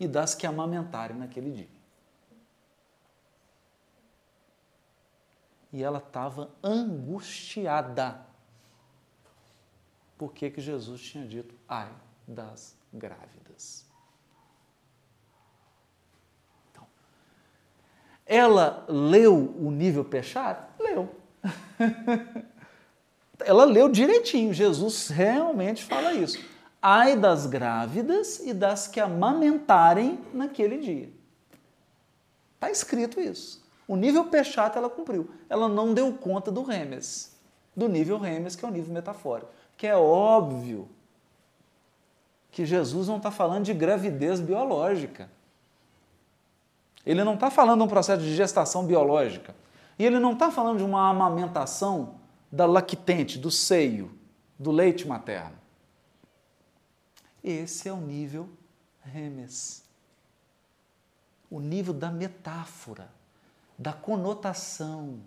[0.00, 1.68] e das que amamentarem naquele dia.
[5.72, 8.26] E ela estava angustiada.
[10.16, 11.92] Por que, Jesus tinha dito ai
[12.26, 13.84] das grávidas?
[16.70, 16.86] Então,
[18.24, 20.58] ela leu o nível Pechat?
[20.80, 21.25] Leu.
[23.44, 24.52] ela leu direitinho.
[24.52, 26.38] Jesus realmente fala isso.
[26.80, 31.10] Ai das grávidas e das que amamentarem naquele dia.
[32.54, 33.64] Está escrito isso.
[33.88, 35.30] O nível Pechat ela cumpriu.
[35.48, 37.36] Ela não deu conta do Remes,
[37.74, 39.50] do nível Remes, que é o nível metafórico.
[39.76, 40.88] Que é óbvio
[42.50, 45.30] que Jesus não está falando de gravidez biológica.
[47.04, 49.54] Ele não está falando de um processo de gestação biológica.
[49.98, 52.16] E ele não está falando de uma amamentação
[52.50, 54.16] da lactente, do seio,
[54.58, 55.56] do leite materno.
[57.42, 58.48] Esse é o nível
[59.02, 59.84] remes.
[61.50, 63.08] O nível da metáfora,
[63.78, 65.20] da conotação.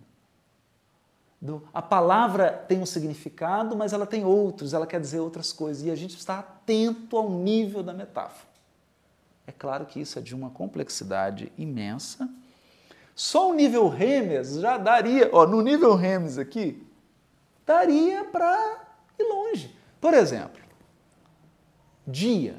[1.41, 5.83] Do, a palavra tem um significado, mas ela tem outros, ela quer dizer outras coisas.
[5.85, 8.49] E a gente está atento ao nível da metáfora.
[9.47, 12.29] É claro que isso é de uma complexidade imensa.
[13.19, 16.81] Só o nível Remes já daria, ó, no nível Remes aqui,
[17.65, 18.87] daria para
[19.19, 19.77] ir longe.
[19.99, 20.61] Por exemplo,
[22.07, 22.55] dia.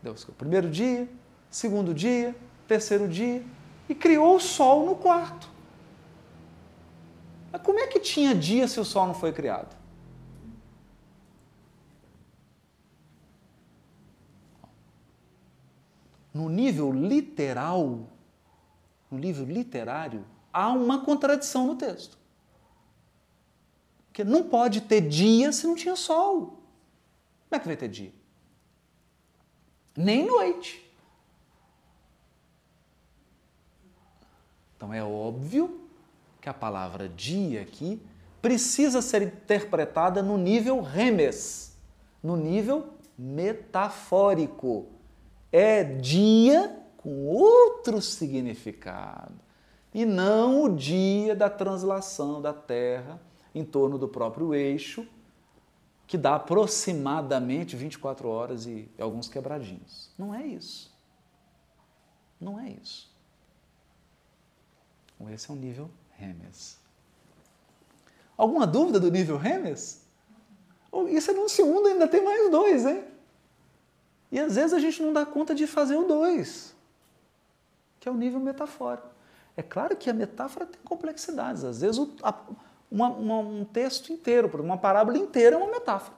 [0.00, 1.08] Deus primeiro dia,
[1.50, 2.36] segundo dia,
[2.68, 3.44] terceiro dia
[3.88, 5.50] e criou o sol no quarto.
[7.50, 9.79] Mas como é que tinha dia se o sol não foi criado?
[16.32, 18.08] No nível literal,
[19.10, 22.18] no nível literário, há uma contradição no texto.
[24.06, 26.60] Porque não pode ter dia se não tinha sol.
[27.48, 28.12] Como é que vai ter dia?
[29.96, 30.88] Nem noite.
[34.76, 35.80] Então é óbvio
[36.40, 38.00] que a palavra dia aqui
[38.40, 41.76] precisa ser interpretada no nível remes,
[42.22, 44.86] no nível metafórico.
[45.52, 49.34] É dia com outro significado
[49.92, 53.20] e não o dia da translação da Terra
[53.54, 55.06] em torno do próprio eixo,
[56.06, 60.10] que dá aproximadamente 24 horas e alguns quebradinhos.
[60.18, 60.92] Não é isso.
[62.40, 63.10] Não é isso.
[65.14, 66.78] Então, esse é o nível Remes.
[68.36, 70.06] Alguma dúvida do nível Remes?
[71.10, 73.04] Isso é no segundo, ainda tem mais dois, hein?
[74.30, 76.74] E às vezes a gente não dá conta de fazer o dois,
[77.98, 79.08] que é o nível metafórico.
[79.56, 81.64] É claro que a metáfora tem complexidades.
[81.64, 81.98] Às vezes,
[82.90, 86.16] uma, uma, um texto inteiro, uma parábola inteira é uma metáfora.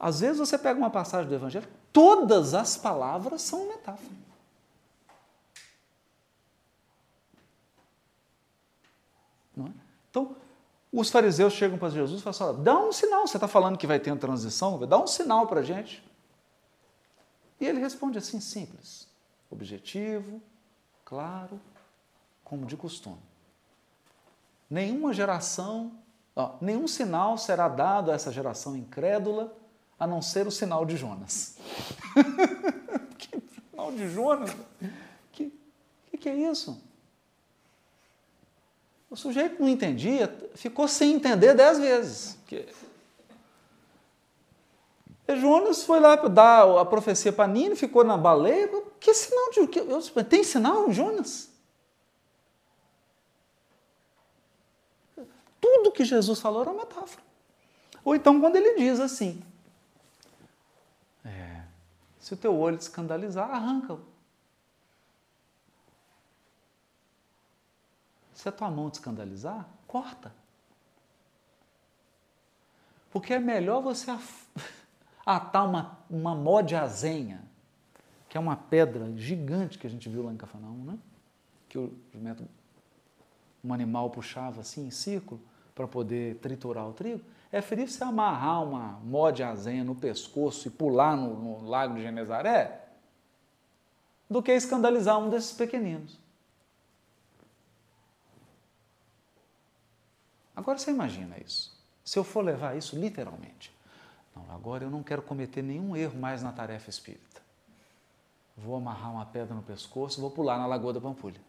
[0.00, 4.16] Às vezes você pega uma passagem do Evangelho, todas as palavras são metáfora.
[9.56, 9.70] Não é?
[10.10, 10.34] Então,
[10.92, 13.86] os fariseus chegam para Jesus e falam assim: dá um sinal, você está falando que
[13.86, 16.04] vai ter uma transição, dá um sinal para a gente.
[17.58, 19.08] E ele responde assim, simples,
[19.48, 20.42] objetivo,
[21.04, 21.60] claro,
[22.44, 23.22] como de costume.
[24.68, 25.92] Nenhuma geração,
[26.34, 29.56] ó, nenhum sinal será dado a essa geração incrédula,
[29.98, 31.56] a não ser o sinal de Jonas.
[33.16, 34.50] que sinal de Jonas?
[35.30, 35.52] Que,
[36.10, 36.82] que, que é isso?
[39.12, 42.38] O sujeito não entendia, ficou sem entender dez vezes.
[42.40, 42.66] Porque
[45.28, 48.70] e Jonas foi lá dar a profecia para Nino, ficou na baleia.
[48.98, 49.78] Que sinal de.
[49.78, 51.50] Eu, tem sinal Jonas?
[55.60, 57.22] Tudo que Jesus falou era uma metáfora.
[58.02, 59.42] Ou então, quando ele diz assim:
[61.22, 61.64] é,
[62.18, 64.11] se o teu olho te escandalizar, arranca-o.
[68.42, 70.34] Se a tua mão te escandalizar, corta.
[73.12, 74.10] Porque é melhor você
[75.24, 77.40] atar uma, uma mó de azenha,
[78.28, 80.98] que é uma pedra gigante que a gente viu lá em Cafarnaum, né?
[81.68, 82.44] que o jumento,
[83.62, 85.40] um animal puxava assim em círculo
[85.72, 87.20] para poder triturar o trigo,
[87.52, 91.94] é preferível você amarrar uma mó de azenha no pescoço e pular no, no lago
[91.94, 92.88] de Genezaré
[94.28, 96.21] do que escandalizar um desses pequeninos.
[100.62, 101.76] Agora você imagina isso.
[102.04, 103.74] Se eu for levar isso literalmente.
[104.34, 107.42] Não, agora eu não quero cometer nenhum erro mais na tarefa espírita.
[108.56, 111.40] Vou amarrar uma pedra no pescoço, vou pular na Lagoa da Pampulha.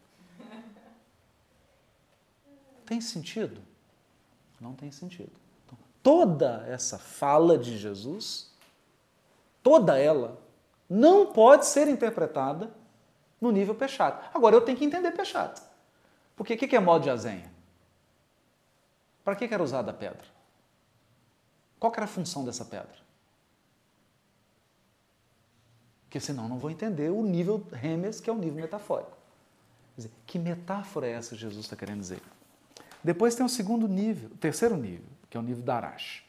[2.84, 3.62] Tem sentido?
[4.60, 5.30] Não tem sentido.
[5.64, 8.52] Então, toda essa fala de Jesus,
[9.62, 10.42] toda ela,
[10.90, 12.74] não pode ser interpretada
[13.40, 14.28] no nível Pechat.
[14.34, 15.62] Agora, eu tenho que entender Pechat.
[16.34, 17.53] Porque o que é modo de azenha?
[19.24, 20.26] Para que era usada a pedra?
[21.80, 23.02] Qual era a função dessa pedra?
[26.04, 29.16] Porque senão não vou entender o nível remes, que é o nível metafórico.
[29.96, 32.22] Dizer, que metáfora é essa que Jesus está querendo dizer?
[33.02, 36.22] Depois tem o segundo nível, o terceiro nível, que é o nível da Arash.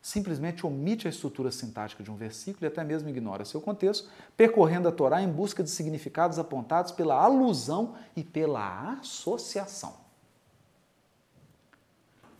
[0.00, 4.88] Simplesmente omite a estrutura sintática de um versículo e até mesmo ignora seu contexto, percorrendo
[4.88, 10.05] a Torá em busca de significados apontados pela alusão e pela associação.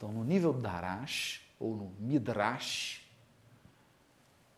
[0.07, 3.04] Então, no nível Darash, ou no Midrash,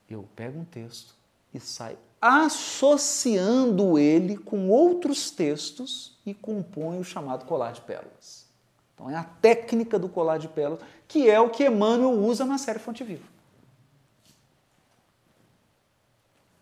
[0.06, 1.14] eu pego um texto
[1.54, 8.46] e saio associando ele com outros textos e compõe o chamado colar de pérolas.
[8.94, 12.58] Então é a técnica do colar de pérolas, que é o que Emmanuel usa na
[12.58, 13.24] série Fonte Viva.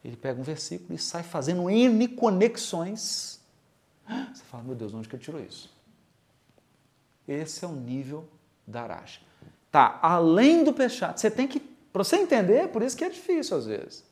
[0.05, 3.41] Ele pega um versículo e sai fazendo N conexões.
[4.07, 5.75] Você fala, meu Deus, onde que ele tirou isso?
[7.27, 8.29] Esse é o nível
[8.67, 9.21] da Aracha.
[9.71, 13.57] Tá, além do Pechat, você tem que, para você entender, por isso que é difícil
[13.57, 14.05] às vezes.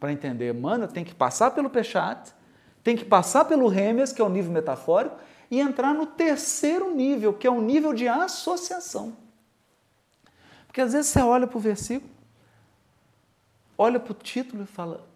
[0.00, 2.32] Para entender Emmanuel, tem que passar pelo Pechat,
[2.82, 5.16] tem que passar pelo Remes, que é o nível metafórico,
[5.50, 9.16] e entrar no terceiro nível, que é o nível de associação.
[10.66, 12.10] Porque às vezes você olha para o versículo,
[13.78, 15.06] olha para o título e fala: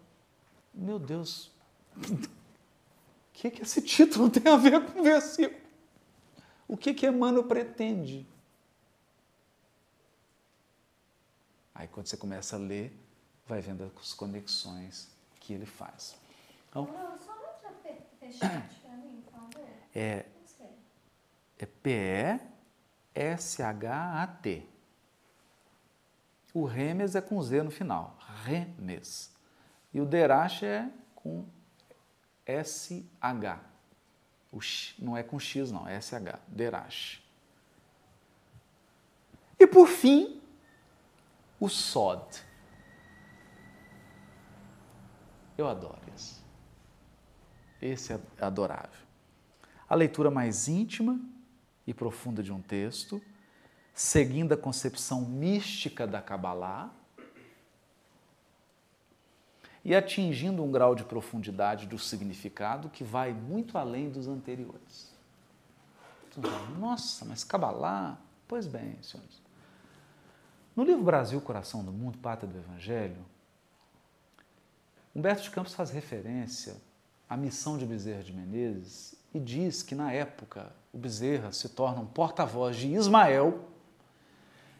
[0.73, 1.51] Meu Deus,
[1.97, 2.01] o
[3.33, 5.59] que, que esse título tem a ver com o versículo?
[6.67, 8.25] O que, que Emmanuel pretende?
[11.79, 12.93] Aí quando você começa a ler,
[13.47, 15.07] vai vendo as conexões
[15.39, 16.17] que ele faz.
[16.67, 16.85] Então,
[17.25, 17.33] só
[18.81, 19.65] para mim, por favor.
[19.95, 20.25] É,
[21.57, 22.49] é P-E-S-H-A-T.
[26.53, 29.33] O Remes é com Z no final, Remes.
[29.93, 31.45] E o Derash é com
[32.45, 33.61] S-H.
[34.51, 37.23] O X, não é com X, não, é S-H, Derash.
[39.57, 40.38] E por fim,
[41.59, 42.23] o Sod.
[45.57, 46.43] Eu adoro isso.
[47.81, 49.07] Esse é adorável.
[49.87, 51.19] A leitura mais íntima
[51.85, 53.21] e profunda de um texto,
[53.93, 56.93] seguindo a concepção mística da Kabbalah
[59.83, 65.13] e atingindo um grau de profundidade do significado que vai muito além dos anteriores.
[66.77, 68.17] Nossa, mas Kabbalah?
[68.47, 69.48] Pois bem, senhores.
[70.75, 73.25] No livro Brasil, Coração do Mundo, Pátria do Evangelho,
[75.13, 76.77] Humberto de Campos faz referência
[77.27, 82.01] à missão de Bezerra de Menezes e diz que, na época, o Bezerra se torna
[82.01, 83.67] um porta-voz de Ismael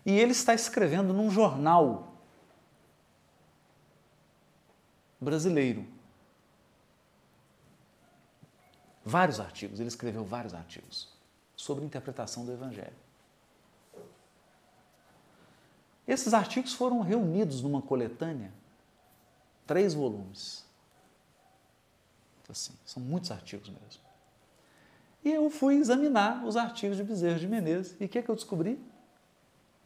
[0.06, 2.14] e ele está escrevendo num jornal
[5.20, 5.86] brasileiro.
[9.04, 11.12] Vários artigos, ele escreveu vários artigos
[11.56, 13.09] sobre interpretação do Evangelho.
[16.10, 18.52] Esses artigos foram reunidos numa coletânea,
[19.68, 20.66] três volumes.
[22.50, 24.02] Assim, são muitos artigos mesmo.
[25.24, 27.96] E eu fui examinar os artigos de Bezerra de Menezes.
[28.00, 28.80] E o que, é que eu descobri?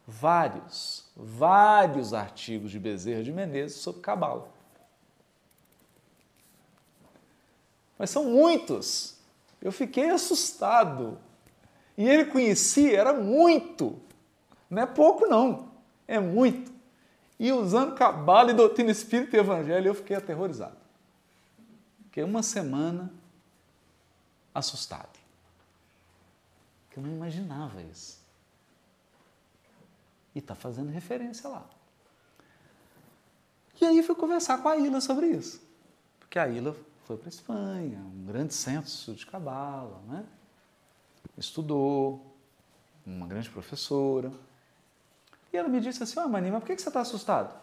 [0.06, 4.48] Vários, vários artigos de Bezerra de Menezes sobre Cabala.
[7.98, 9.18] Mas são muitos.
[9.60, 11.18] Eu fiquei assustado.
[11.98, 14.00] E ele conhecia, era muito.
[14.70, 15.73] Não é pouco, não.
[16.06, 16.72] É muito.
[17.38, 20.76] E usando cabala e doutrina espírita e evangelho, eu fiquei aterrorizado.
[22.04, 23.12] Fiquei uma semana
[24.54, 25.18] assustado.
[26.90, 28.22] Que eu não imaginava isso.
[30.34, 31.64] E está fazendo referência lá.
[33.80, 35.60] E aí fui conversar com a Ilha sobre isso.
[36.20, 36.74] Porque a Ilha
[37.04, 40.24] foi para a Espanha, um grande centro de cabala, né?
[41.36, 42.34] estudou,
[43.04, 44.32] uma grande professora.
[45.54, 47.56] E ela me disse assim, ó, Maninha, mas por que você está assustado?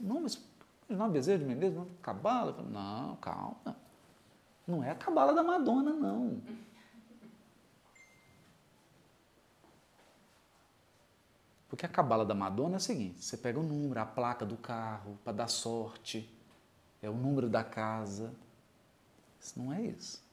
[0.00, 0.42] Não, mas
[0.88, 2.54] não é de Menezes, não, cabala?
[2.54, 3.76] Falei, não, calma.
[4.66, 6.40] Não é a cabala da Madonna, não.
[11.68, 14.56] Porque a cabala da Madonna é o seguinte: você pega o número, a placa do
[14.56, 16.34] carro para dar sorte,
[17.02, 18.32] é o número da casa.
[19.38, 20.24] Isso não é isso.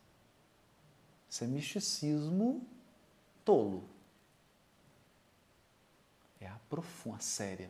[1.29, 2.65] Isso é misticismo
[3.43, 3.96] tolo
[6.39, 7.69] é a profunda, séria.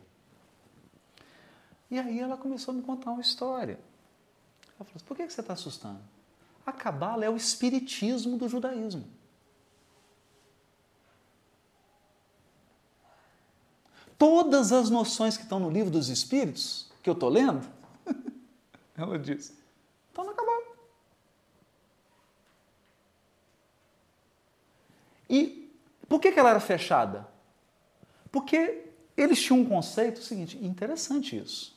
[1.90, 3.80] E aí ela começou a me contar uma história.
[4.76, 6.00] Ela falou: assim, por que você está assustando?
[6.66, 9.08] A cabala é o espiritismo do judaísmo.
[14.18, 17.66] Todas as noções que estão no livro dos espíritos, que eu estou lendo,
[18.96, 19.56] ela diz,
[20.08, 20.66] estão na cabala.
[25.30, 25.72] E
[26.08, 27.28] por que ela era fechada?
[28.30, 28.84] Porque
[29.16, 31.76] eles tinham um conceito seguinte, interessante isso,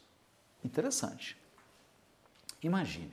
[0.64, 1.38] interessante.
[2.62, 3.12] Imagine,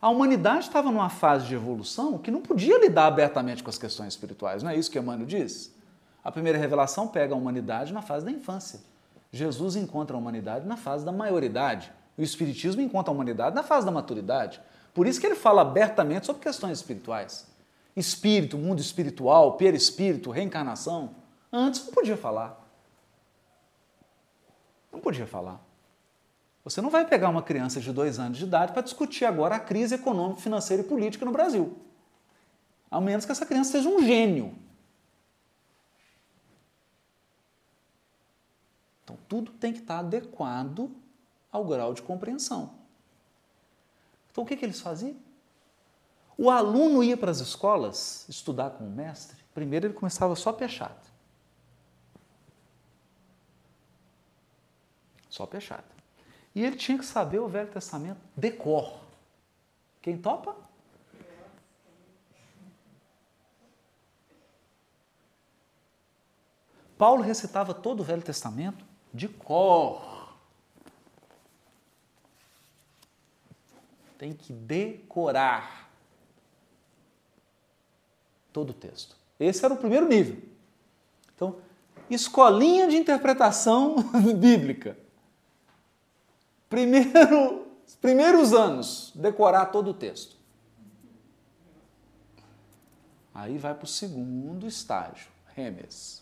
[0.00, 4.08] a humanidade estava numa fase de evolução que não podia lidar abertamente com as questões
[4.08, 5.74] espirituais, não é isso que Emmanuel diz?
[6.22, 8.80] A primeira revelação pega a humanidade na fase da infância.
[9.30, 11.92] Jesus encontra a humanidade na fase da maioridade.
[12.16, 14.60] O Espiritismo encontra a humanidade na fase da maturidade.
[14.94, 17.46] Por isso que ele fala abertamente sobre questões espirituais.
[17.96, 21.16] Espírito, mundo espiritual, perispírito, reencarnação.
[21.52, 22.63] Antes não podia falar.
[24.94, 25.60] Não podia falar.
[26.62, 29.60] Você não vai pegar uma criança de dois anos de idade para discutir agora a
[29.60, 31.76] crise econômica, financeira e política no Brasil.
[32.88, 34.56] A menos que essa criança seja um gênio.
[39.02, 40.90] Então, tudo tem que estar adequado
[41.50, 42.70] ao grau de compreensão.
[44.30, 45.16] Então, o que, que eles faziam?
[46.38, 51.13] O aluno ia para as escolas estudar com o mestre, primeiro ele começava só peixado.
[55.34, 55.82] Só peixado.
[56.54, 59.00] E ele tinha que saber o Velho Testamento de cor.
[60.00, 60.54] Quem topa?
[66.96, 70.36] Paulo recitava todo o Velho Testamento de cor.
[74.16, 75.90] Tem que decorar
[78.52, 79.16] todo o texto.
[79.40, 80.40] Esse era o primeiro nível.
[81.34, 81.60] Então,
[82.08, 83.96] escolinha de interpretação
[84.38, 85.02] bíblica.
[86.74, 87.68] Primeiro,
[88.00, 90.36] primeiros anos, decorar todo o texto.
[93.32, 96.20] Aí vai para o segundo estágio, remes.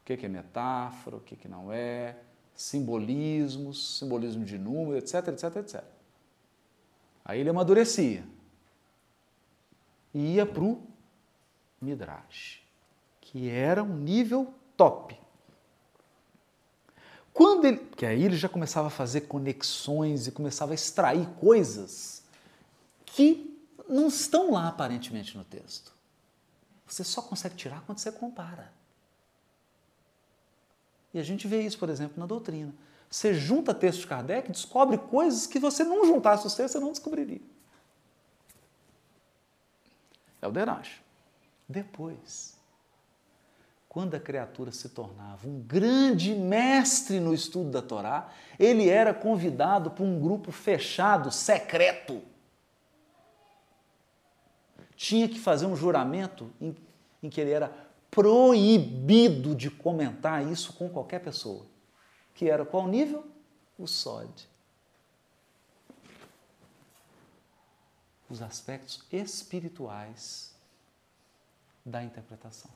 [0.00, 2.18] O que é metáfora, o que não é,
[2.54, 5.84] simbolismos, simbolismo de número, etc, etc, etc.
[7.24, 8.26] Aí ele amadurecia
[10.12, 10.82] e ia para o
[11.80, 12.62] Midrash,
[13.22, 15.23] que era um nível top.
[17.34, 22.22] Quando ele, que aí ele já começava a fazer conexões e começava a extrair coisas
[23.04, 25.92] que não estão lá aparentemente no texto.
[26.86, 28.72] Você só consegue tirar quando você compara.
[31.12, 32.72] E a gente vê isso, por exemplo, na doutrina.
[33.10, 36.92] Você junta textos de Kardec descobre coisas que você não juntasse os textos, você não
[36.92, 37.40] descobriria.
[40.40, 41.00] É o Derache.
[41.68, 42.53] Depois,
[43.94, 48.28] quando a criatura se tornava um grande mestre no estudo da Torá,
[48.58, 52.20] ele era convidado por um grupo fechado, secreto.
[54.96, 56.74] Tinha que fazer um juramento em,
[57.22, 57.68] em que ele era
[58.10, 61.64] proibido de comentar isso com qualquer pessoa.
[62.34, 63.24] Que era qual nível?
[63.78, 64.48] O SOD.
[68.28, 70.52] Os aspectos espirituais
[71.86, 72.72] da interpretação.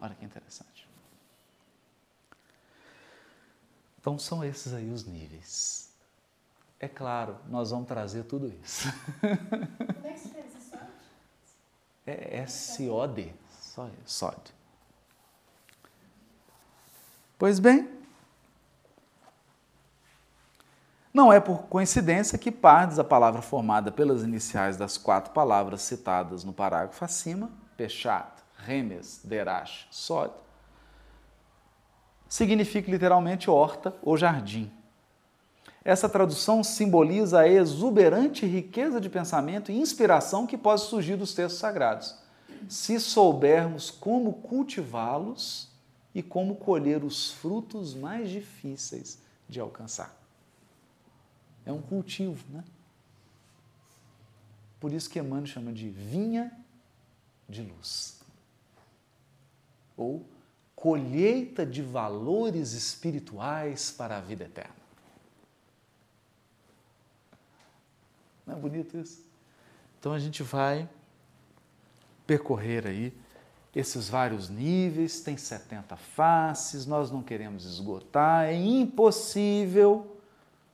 [0.00, 0.88] Olha que interessante.
[4.00, 5.90] Então são esses aí os níveis.
[6.78, 8.88] É claro, nós vamos trazer tudo isso.
[9.20, 10.76] Como é que se fez isso?
[12.06, 13.34] É S-O-D.
[14.06, 14.52] SOD.
[17.38, 17.88] Pois bem,
[21.12, 26.44] não é por coincidência que Pardes, a palavra formada pelas iniciais das quatro palavras citadas
[26.44, 30.32] no parágrafo acima, Pechat, Remes, Derash, Sod,
[32.28, 34.70] significa literalmente horta ou jardim.
[35.84, 41.58] Essa tradução simboliza a exuberante riqueza de pensamento e inspiração que pode surgir dos textos
[41.58, 42.16] sagrados,
[42.68, 45.68] se soubermos como cultivá-los
[46.14, 50.14] e como colher os frutos mais difíceis de alcançar.
[51.64, 52.62] É um cultivo, né?
[54.78, 56.52] Por isso que Emmanuel chama de vinha
[57.48, 58.19] de luz.
[60.00, 60.24] Ou
[60.74, 64.74] colheita de valores espirituais para a vida eterna.
[68.46, 69.22] Não é bonito isso?
[69.98, 70.88] Então a gente vai
[72.26, 73.12] percorrer aí
[73.76, 80.16] esses vários níveis, tem 70 faces, nós não queremos esgotar, é impossível,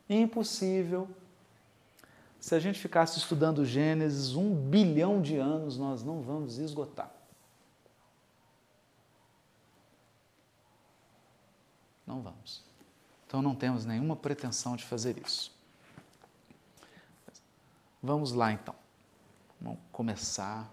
[0.09, 1.09] impossível.
[2.39, 7.16] Se a gente ficasse estudando Gênesis um bilhão de anos, nós não vamos esgotar.
[12.07, 12.63] Não vamos.
[13.27, 15.53] Então não temos nenhuma pretensão de fazer isso.
[18.03, 18.75] Vamos lá então.
[19.61, 20.71] Vamos começar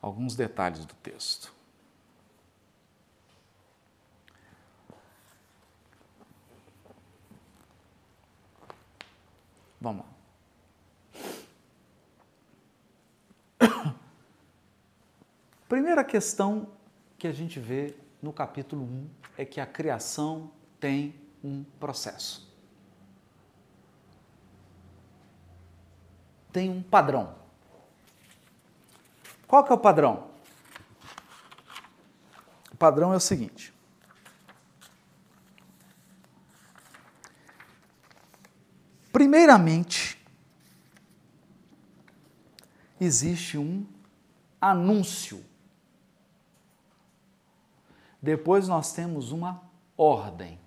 [0.00, 1.52] alguns detalhes do texto.
[9.80, 10.04] Vamos
[13.60, 13.68] lá.
[15.68, 16.68] Primeira questão
[17.16, 20.50] que a gente vê no capítulo 1 é que a criação
[20.80, 22.48] tem um processo.
[26.52, 27.36] Tem um padrão.
[29.46, 30.30] Qual que é o padrão?
[32.72, 33.72] O padrão é o seguinte:
[39.12, 40.16] Primeiramente,
[43.00, 43.86] existe um
[44.60, 45.44] anúncio.
[48.20, 49.62] Depois nós temos uma
[49.96, 50.58] ordem.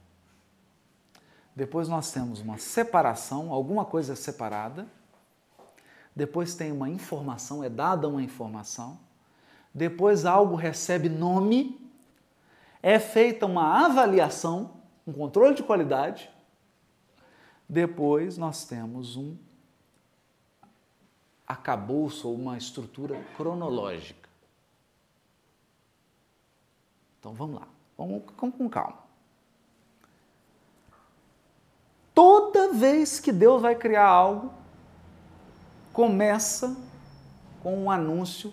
[1.55, 4.87] Depois nós temos uma separação, alguma coisa separada.
[6.15, 8.99] Depois tem uma informação, é dada uma informação.
[9.73, 11.79] Depois algo recebe nome.
[12.81, 14.71] É feita uma avaliação,
[15.05, 16.29] um controle de qualidade.
[17.69, 19.37] Depois nós temos um
[21.47, 24.20] acabouço ou uma estrutura cronológica.
[27.21, 28.97] Então vamos lá, vamos, com calma.
[32.15, 34.51] Toda vez que Deus vai criar algo,
[35.93, 36.75] começa
[37.61, 38.51] com um anúncio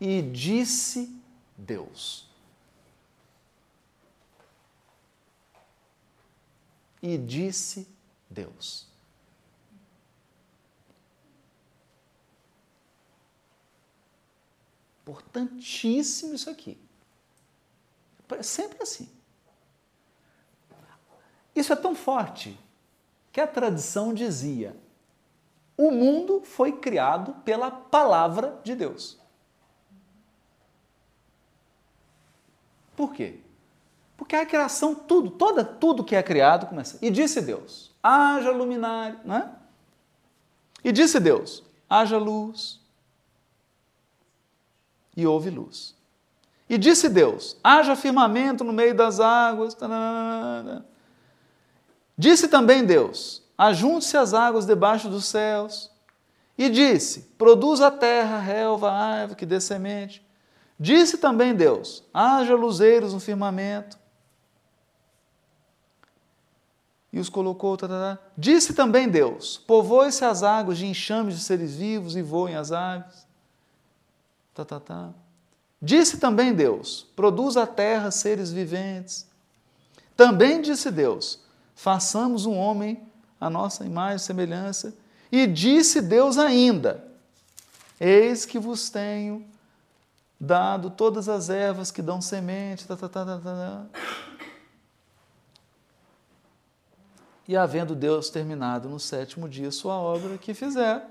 [0.00, 1.16] e disse
[1.56, 2.28] Deus.
[7.00, 7.86] E disse
[8.28, 8.88] Deus.
[15.02, 16.89] Importantíssimo isso aqui.
[18.38, 19.08] É sempre assim.
[21.54, 22.58] Isso é tão forte
[23.32, 24.76] que a tradição dizia:
[25.76, 29.18] o mundo foi criado pela palavra de Deus.
[32.96, 33.40] Por quê?
[34.16, 36.98] Porque a criação, tudo, toda, tudo que é criado começa.
[37.00, 39.50] E disse Deus: haja luminário, não é?
[40.84, 42.78] E disse Deus: haja luz.
[45.16, 45.96] E houve luz.
[46.70, 49.76] E disse Deus: haja firmamento no meio das águas.
[52.16, 55.90] Disse também Deus: ajunte-se as águas debaixo dos céus.
[56.56, 60.24] E disse: produza a terra, relva, árvore, que dê semente.
[60.78, 63.98] Disse também Deus: haja luzeiros no firmamento
[67.12, 67.76] e os colocou.
[68.38, 73.26] Disse também Deus: Povoe-se as águas de enxames de seres vivos e voem as aves.
[74.54, 75.10] Tá, tá, tá.
[75.80, 79.26] Disse também Deus: Produza a terra seres viventes.
[80.16, 81.40] Também disse Deus:
[81.74, 83.02] Façamos um homem
[83.40, 84.94] a nossa imagem e semelhança.
[85.32, 87.04] E disse Deus ainda:
[87.98, 89.46] Eis que vos tenho
[90.38, 92.86] dado todas as ervas que dão semente.
[92.86, 93.86] Tá, tá, tá, tá, tá.
[97.46, 101.04] E havendo Deus terminado no sétimo dia sua obra que fizer,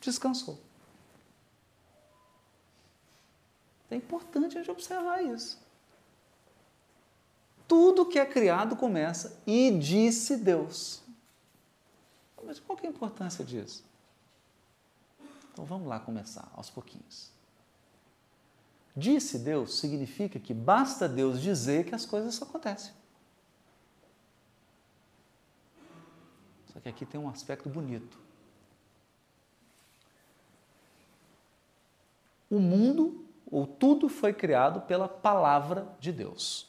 [0.00, 0.63] descansou.
[3.94, 5.56] É importante a gente observar isso.
[7.68, 11.00] Tudo que é criado começa e disse Deus.
[12.42, 13.84] Mas qual que é a importância disso?
[15.52, 17.30] Então vamos lá começar aos pouquinhos.
[18.96, 22.92] Disse Deus significa que basta Deus dizer que as coisas acontecem.
[26.72, 28.18] Só que aqui tem um aspecto bonito.
[32.50, 33.23] O mundo,
[33.54, 36.66] ou tudo, foi criado pela palavra de Deus.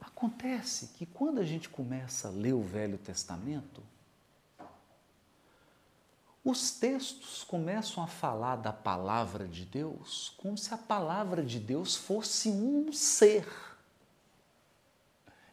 [0.00, 3.80] Acontece que quando a gente começa a ler o Velho Testamento,
[6.44, 11.94] os textos começam a falar da palavra de Deus como se a palavra de Deus
[11.94, 13.46] fosse um ser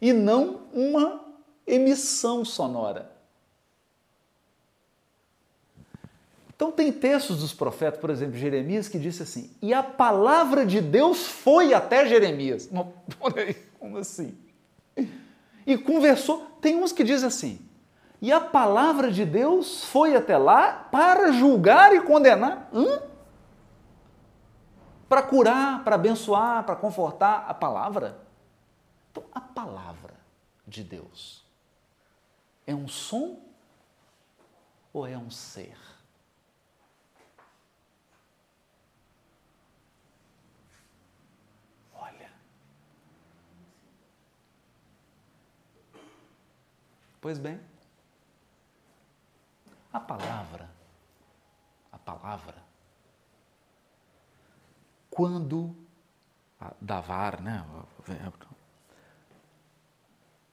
[0.01, 1.23] e não uma
[1.67, 3.15] emissão sonora.
[6.57, 10.81] Então, tem textos dos profetas, por exemplo, Jeremias, que disse assim: e a palavra de
[10.81, 12.67] Deus foi até Jeremias.
[13.79, 14.35] Como assim?
[15.67, 16.47] E conversou.
[16.59, 17.67] Tem uns que dizem assim:
[18.19, 22.67] e a palavra de Deus foi até lá para julgar e condenar.
[22.73, 23.03] Hã?
[25.07, 28.19] Para curar, para abençoar, para confortar a palavra.
[29.11, 30.15] Então, a palavra
[30.65, 31.45] de Deus
[32.65, 33.39] é um som
[34.91, 35.86] ou é um ser?
[47.27, 47.59] Pois bem,
[49.91, 50.69] a palavra,
[51.91, 52.55] a palavra,
[55.09, 55.75] quando
[56.79, 57.65] davar, né?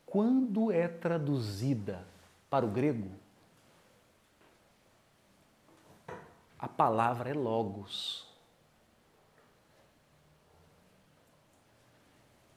[0.04, 2.04] Quando é traduzida
[2.50, 3.12] para o grego,
[6.58, 8.28] a palavra é logos.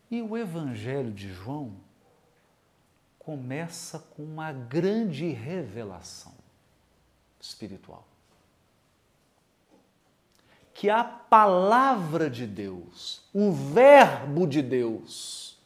[0.10, 1.86] E o Evangelho de João
[3.28, 6.32] começa com uma grande revelação
[7.42, 8.08] espiritual.
[10.74, 15.60] Que a palavra de Deus, o Verbo de Deus,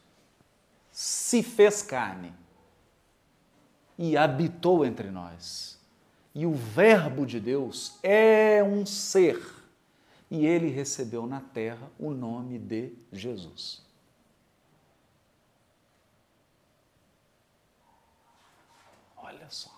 [0.90, 2.32] se fez carne
[3.96, 5.78] e habitou entre nós.
[6.34, 9.40] E o Verbo de Deus é um ser
[10.28, 13.86] e ele recebeu na terra o nome de Jesus.
[19.32, 19.70] Olha só.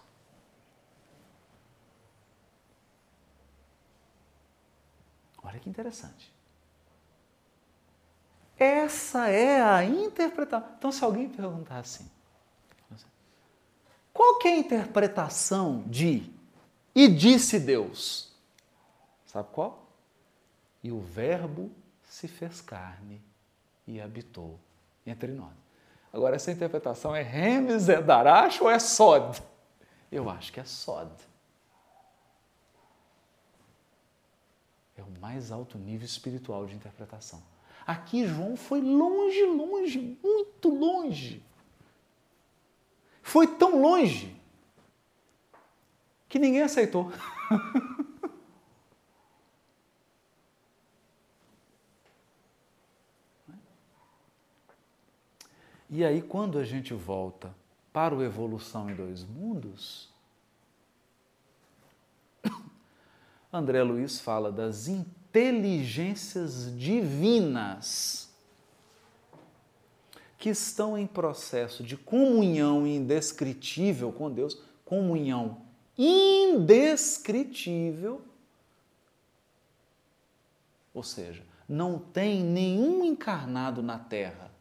[5.42, 6.32] Olha que interessante.
[8.58, 10.74] Essa é a interpretação.
[10.76, 12.10] Então, se alguém perguntar assim,
[14.12, 16.32] qual que é a interpretação de
[16.94, 18.32] e disse Deus?
[19.26, 19.88] Sabe qual?
[20.82, 21.70] E o Verbo
[22.04, 23.20] se fez carne
[23.86, 24.58] e habitou
[25.04, 25.63] entre nós.
[26.14, 29.42] Agora, essa interpretação é Remes, Darash ou é Sod?
[30.12, 31.10] Eu acho que é Sod.
[34.96, 37.42] É o mais alto nível espiritual de interpretação.
[37.84, 41.44] Aqui João foi longe, longe, muito longe.
[43.20, 44.40] Foi tão longe
[46.28, 47.10] que ninguém aceitou.
[55.96, 57.54] E aí, quando a gente volta
[57.92, 60.12] para o Evolução em Dois Mundos,
[63.52, 68.28] André Luiz fala das inteligências divinas
[70.36, 75.62] que estão em processo de comunhão indescritível com Deus, comunhão
[75.96, 78.20] indescritível,
[80.92, 84.52] ou seja, não tem nenhum encarnado na Terra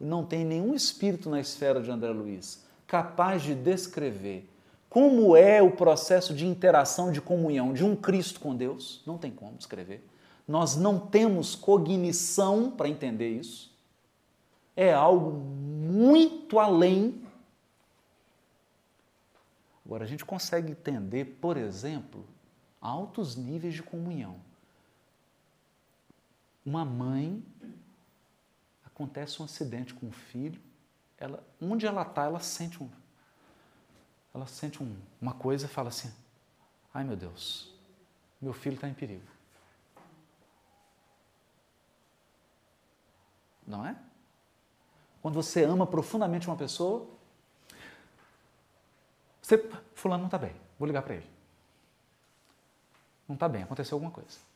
[0.00, 4.48] não tem nenhum espírito na esfera de André Luiz capaz de descrever
[4.88, 9.02] como é o processo de interação, de comunhão de um Cristo com Deus.
[9.06, 10.02] Não tem como descrever.
[10.46, 13.70] Nós não temos cognição para entender isso.
[14.74, 17.22] É algo muito além.
[19.84, 22.24] Agora, a gente consegue entender, por exemplo,
[22.80, 24.36] altos níveis de comunhão.
[26.64, 27.42] Uma mãe
[28.98, 30.60] acontece um acidente com o filho,
[31.16, 32.90] ela, onde ela está, ela sente um,
[34.34, 36.12] ela sente um, uma coisa e fala assim:
[36.92, 37.72] ai meu Deus,
[38.40, 39.22] meu filho está em perigo.
[43.64, 43.96] Não é?
[45.22, 47.06] Quando você ama profundamente uma pessoa,
[49.40, 49.58] você,
[49.94, 51.30] fulano não está bem, vou ligar para ele.
[53.28, 54.47] Não está bem, aconteceu alguma coisa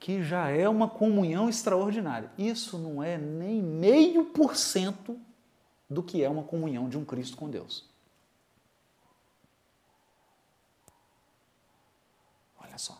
[0.00, 2.32] que já é uma comunhão extraordinária.
[2.38, 5.20] Isso não é nem meio por cento
[5.88, 7.84] do que é uma comunhão de um Cristo com Deus.
[12.58, 12.98] Olha só.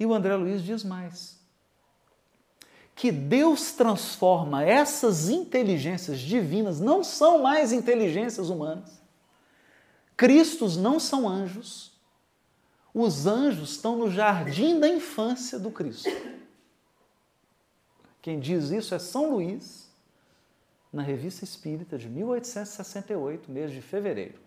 [0.00, 1.38] E o André Luiz diz mais:
[2.94, 9.02] que Deus transforma essas inteligências divinas, não são mais inteligências humanas.
[10.16, 11.93] Cristos não são anjos,
[12.94, 16.08] os anjos estão no jardim da infância do Cristo.
[18.22, 19.90] Quem diz isso é São Luís,
[20.92, 24.38] na Revista Espírita de 1868, mês de fevereiro.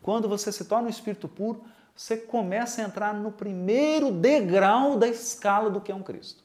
[0.00, 1.62] Quando você se torna um espírito puro,
[1.94, 6.42] você começa a entrar no primeiro degrau da escala do que é um Cristo.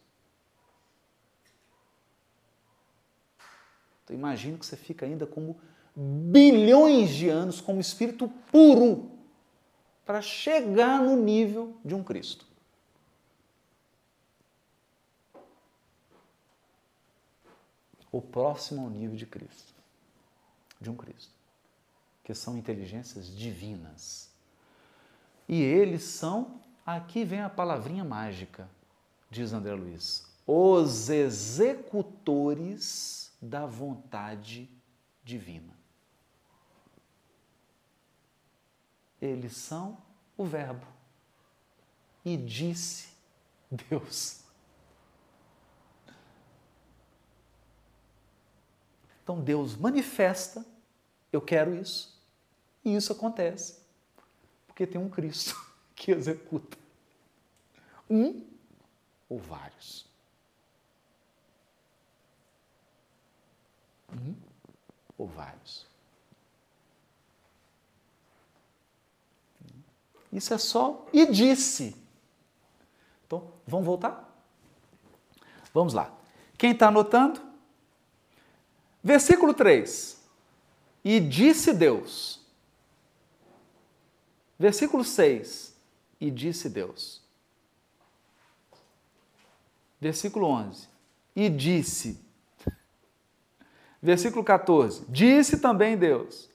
[4.04, 5.58] Então, imagino que você fica ainda como
[5.96, 9.13] bilhões de anos como espírito puro
[10.06, 12.46] para chegar no nível de um Cristo.
[18.12, 19.74] O próximo ao nível de Cristo,
[20.80, 21.34] de um Cristo,
[22.24, 24.30] que são inteligências divinas.
[25.48, 28.70] E eles são, aqui vem a palavrinha mágica,
[29.32, 34.70] diz André Luiz, os executores da vontade
[35.24, 35.83] divina.
[39.24, 39.98] Eles são
[40.36, 40.86] o Verbo.
[42.26, 43.08] E disse
[43.72, 44.44] Deus.
[49.24, 50.66] Então Deus manifesta,
[51.32, 52.22] eu quero isso,
[52.84, 53.82] e isso acontece.
[54.68, 55.56] Porque tem um Cristo
[55.96, 56.78] que executa.
[58.10, 58.46] Um
[59.30, 60.06] ou vários.
[64.12, 64.36] Um
[65.18, 65.93] ou vários.
[70.34, 71.96] Isso é só e disse.
[73.28, 74.36] Então, vamos voltar?
[75.72, 76.12] Vamos lá.
[76.58, 77.40] Quem está anotando?
[79.04, 80.20] Versículo 3.
[81.06, 82.42] E disse Deus.
[84.58, 85.76] Versículo 6.
[86.20, 87.22] E disse Deus.
[90.02, 90.88] Versículo 11.
[91.36, 92.20] E disse.
[94.02, 95.06] Versículo 14.
[95.10, 96.50] Disse também Deus.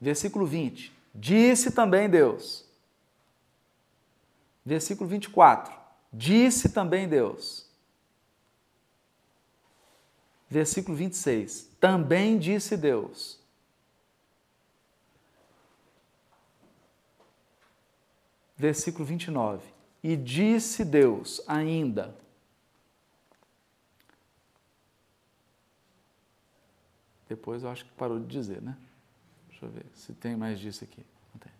[0.00, 0.92] Versículo 20.
[1.14, 2.64] Disse também Deus.
[4.64, 5.74] Versículo 24.
[6.12, 7.68] Disse também Deus.
[10.48, 11.68] Versículo 26.
[11.78, 13.38] Também disse Deus.
[18.56, 19.66] Versículo 29.
[20.02, 22.14] E disse Deus ainda.
[27.28, 28.76] Depois eu acho que parou de dizer, né?
[29.60, 31.04] Deixa eu ver se tem mais disso aqui.
[31.34, 31.52] Não tem.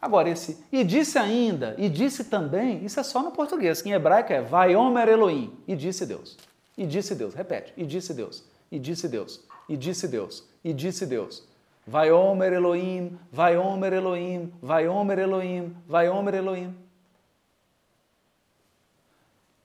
[0.00, 3.92] Agora, esse e disse ainda, e disse também, isso é só no português, que em
[3.92, 6.36] hebraico é vai Omer Elohim, e disse Deus.
[6.76, 11.04] E disse Deus, repete, e disse Deus, e disse Deus, e disse Deus, e disse
[11.04, 11.44] Deus.
[11.84, 16.76] Vai Omer Elohim, vai Omer Elohim, vai Omer Elohim, vai Omer Elohim.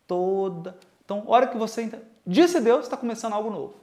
[0.08, 0.78] Toda.
[1.04, 1.92] Então, hora que você.
[2.26, 3.83] Disse Deus, está começando algo novo.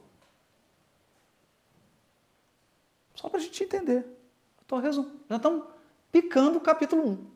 [3.21, 4.07] Só para a gente entender.
[4.65, 5.11] Então, resumo.
[5.29, 5.67] Já estamos
[6.11, 7.27] picando o capítulo 1.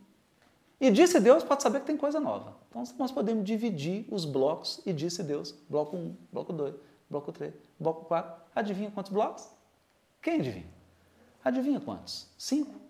[0.81, 2.57] E disse Deus, pode saber que tem coisa nova.
[2.71, 5.55] Então, nós podemos dividir os blocos e disse Deus.
[5.69, 6.75] Bloco 1, bloco 2,
[7.11, 8.35] bloco 3, bloco 4.
[8.57, 9.47] Adivinha quantos blocos?
[10.23, 10.73] Quem adivinha?
[11.45, 12.29] Adivinha quantos?
[12.39, 12.81] Cinco?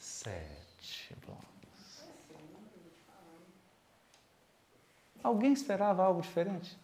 [0.00, 1.44] Sete blocos.
[5.22, 6.76] Alguém esperava algo diferente?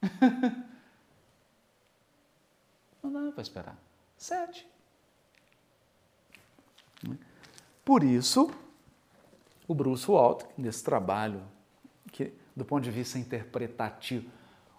[3.02, 3.91] Não dá para esperar.
[4.22, 4.64] Sete.
[7.84, 8.52] Por isso,
[9.66, 11.42] o Bruce Walter, nesse trabalho,
[12.12, 14.30] que do ponto de vista interpretativo,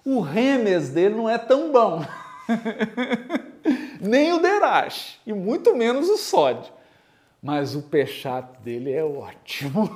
[0.05, 2.05] o remes dele não é tão bom.
[3.99, 6.71] Nem o Derash, e muito menos o sódio.
[7.41, 9.89] Mas o pechat dele é ótimo.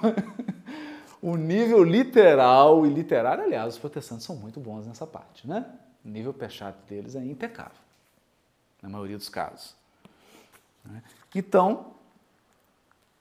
[1.24, 5.66] o nível literal e literário, aliás, os protestantes são muito bons nessa parte, né?
[6.04, 7.87] O nível pechat deles é impecável
[8.82, 9.76] na maioria dos casos.
[10.84, 11.04] Né?
[11.34, 11.94] Então,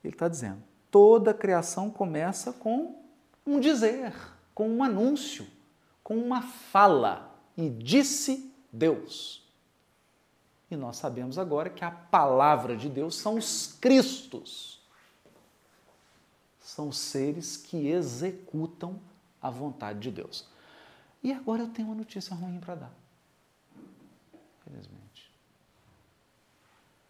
[0.02, 3.02] ele está dizendo: toda criação começa com
[3.46, 4.14] um dizer,
[4.54, 5.46] com um anúncio,
[6.02, 7.34] com uma fala.
[7.56, 9.42] E disse Deus.
[10.70, 14.82] E nós sabemos agora que a palavra de Deus são os Cristos.
[16.60, 19.00] São seres que executam
[19.40, 20.46] a vontade de Deus.
[21.22, 22.92] E agora eu tenho uma notícia ruim para dar.
[24.64, 25.05] Felizmente.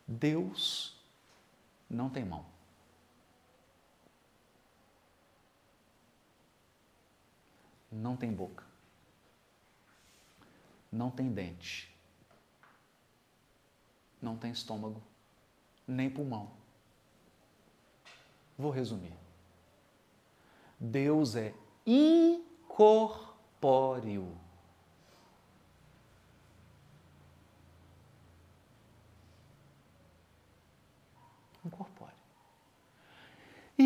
[0.07, 0.97] Deus
[1.91, 2.47] não tem mão.
[7.91, 8.65] Não tem boca.
[10.93, 11.95] Não tem dente.
[14.21, 15.03] Não tem estômago,
[15.87, 16.51] nem pulmão.
[18.59, 19.13] Vou resumir.
[20.81, 21.55] Deus é
[21.85, 22.87] incorpóreo.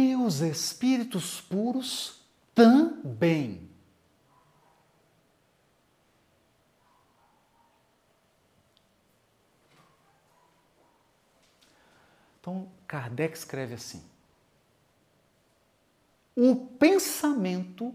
[0.00, 2.22] E os espíritos puros
[2.54, 3.68] também.
[12.40, 14.02] Então, Kardec escreve assim:
[16.34, 17.94] o pensamento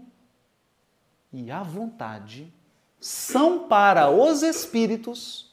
[1.32, 2.54] e a vontade
[3.00, 5.52] são para os espíritos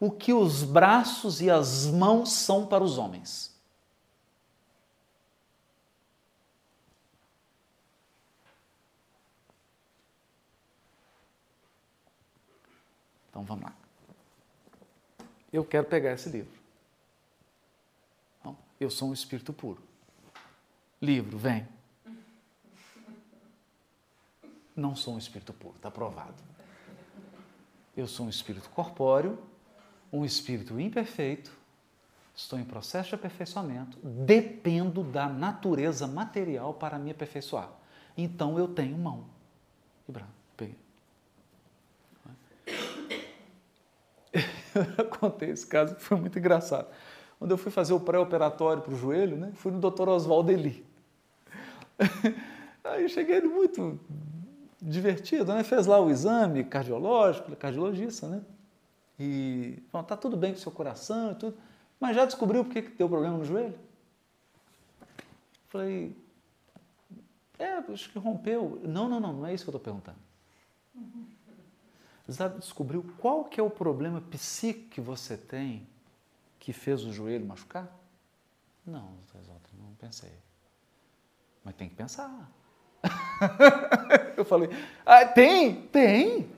[0.00, 3.57] o que os braços e as mãos são para os homens.
[13.38, 13.72] Então vamos lá.
[15.52, 16.58] Eu quero pegar esse livro.
[18.40, 19.80] Então, eu sou um espírito puro.
[21.00, 21.66] Livro, vem.
[24.74, 26.34] Não sou um espírito puro, está provado.
[27.96, 29.38] Eu sou um espírito corpóreo,
[30.12, 31.52] um espírito imperfeito,
[32.34, 37.70] estou em processo de aperfeiçoamento, dependo da natureza material para me aperfeiçoar.
[38.16, 39.26] Então eu tenho mão
[40.08, 40.38] e braço.
[44.96, 46.88] Eu contei esse caso que foi muito engraçado.
[47.38, 50.08] Quando eu fui fazer o pré-operatório para o joelho, né, fui no Dr.
[50.08, 50.84] Oswaldo Eli.
[52.84, 53.98] Aí cheguei muito
[54.80, 55.62] divertido, né?
[55.62, 58.42] Fez lá o exame cardiológico, cardiologista, né?
[59.18, 61.56] E bom, tá tudo bem com o seu coração e tudo,
[61.98, 63.78] mas já descobriu por que deu problema no joelho?
[65.68, 66.16] Falei,
[67.58, 68.80] é, acho que rompeu.
[68.84, 70.18] Não, não, não, não é isso que eu estou perguntando.
[72.28, 75.88] Você descobriu qual que é o problema psíquico que você tem
[76.60, 77.90] que fez o joelho machucar?
[78.86, 79.14] Não,
[79.78, 80.32] não pensei.
[81.64, 82.50] Mas tem que pensar.
[84.36, 84.68] eu falei,
[85.06, 86.50] ah, tem, tem.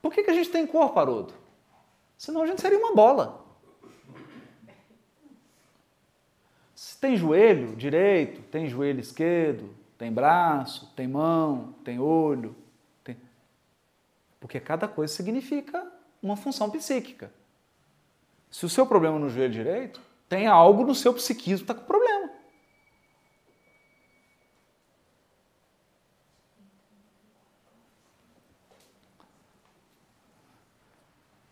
[0.00, 1.34] Por que, que a gente tem corpo, Haroldo?
[2.16, 3.44] Senão a gente seria uma bola.
[6.74, 12.61] Se tem joelho direito, tem joelho esquerdo, tem braço, tem mão, tem olho.
[14.42, 15.86] Porque cada coisa significa
[16.20, 17.32] uma função psíquica.
[18.50, 21.86] Se o seu problema no joelho direito, tem algo no seu psiquismo que está com
[21.86, 22.28] problema.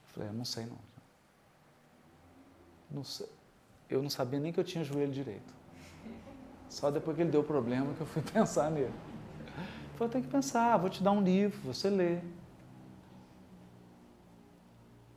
[0.06, 0.78] Falei, eu não sei não.
[2.90, 3.28] não sei.
[3.88, 5.54] Eu não sabia nem que eu tinha joelho direito.
[6.68, 8.92] Só depois que ele deu problema que eu fui pensar nele.
[9.94, 12.18] Falei, tem que pensar, vou te dar um livro, você lê.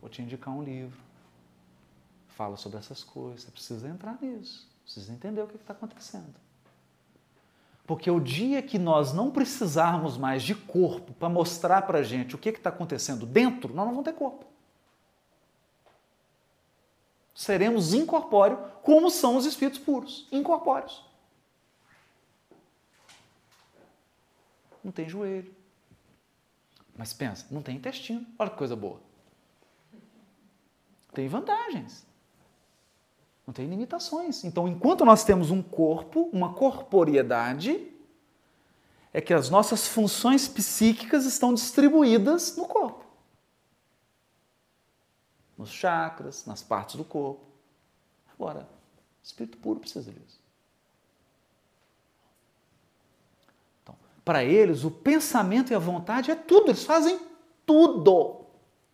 [0.04, 1.00] Vou te indicar um livro.
[2.28, 3.44] Fala sobre essas coisas.
[3.44, 4.68] Você precisa entrar nisso.
[4.82, 6.34] Precisa entender o que está acontecendo.
[7.86, 12.34] Porque o dia que nós não precisarmos mais de corpo para mostrar para a gente
[12.34, 14.44] o que está acontecendo dentro, nós não vamos ter corpo
[17.34, 21.04] seremos incorpóreos, como são os espíritos puros, incorpóreos.
[24.82, 25.54] Não tem joelho.
[26.96, 28.24] Mas pensa, não tem intestino.
[28.38, 29.00] Olha que coisa boa.
[31.14, 32.06] Tem vantagens.
[33.46, 34.44] Não tem limitações.
[34.44, 37.90] Então, enquanto nós temos um corpo, uma corporeidade,
[39.12, 43.04] é que as nossas funções psíquicas estão distribuídas no corpo
[45.56, 47.44] nos chakras, nas partes do corpo.
[48.32, 48.68] Agora,
[49.22, 50.40] espírito puro precisa disso.
[53.82, 57.18] Então, para eles, o pensamento e a vontade é tudo, eles fazem
[57.64, 58.44] tudo.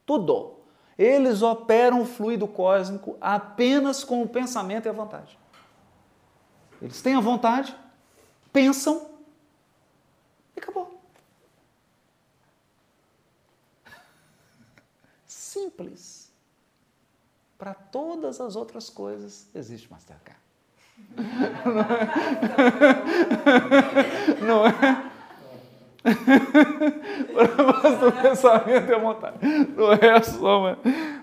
[0.04, 0.59] Tudo.
[1.00, 5.38] Eles operam o fluido cósmico apenas com o pensamento e a vontade.
[6.82, 7.74] Eles têm a vontade,
[8.52, 9.08] pensam
[10.54, 11.00] e acabou.
[15.26, 16.30] Simples.
[17.56, 20.38] Para todas as outras coisas existe Mastercard.
[24.46, 25.09] Não é?
[27.34, 29.38] Para o pensamento e a vontade.
[29.76, 30.76] Não é só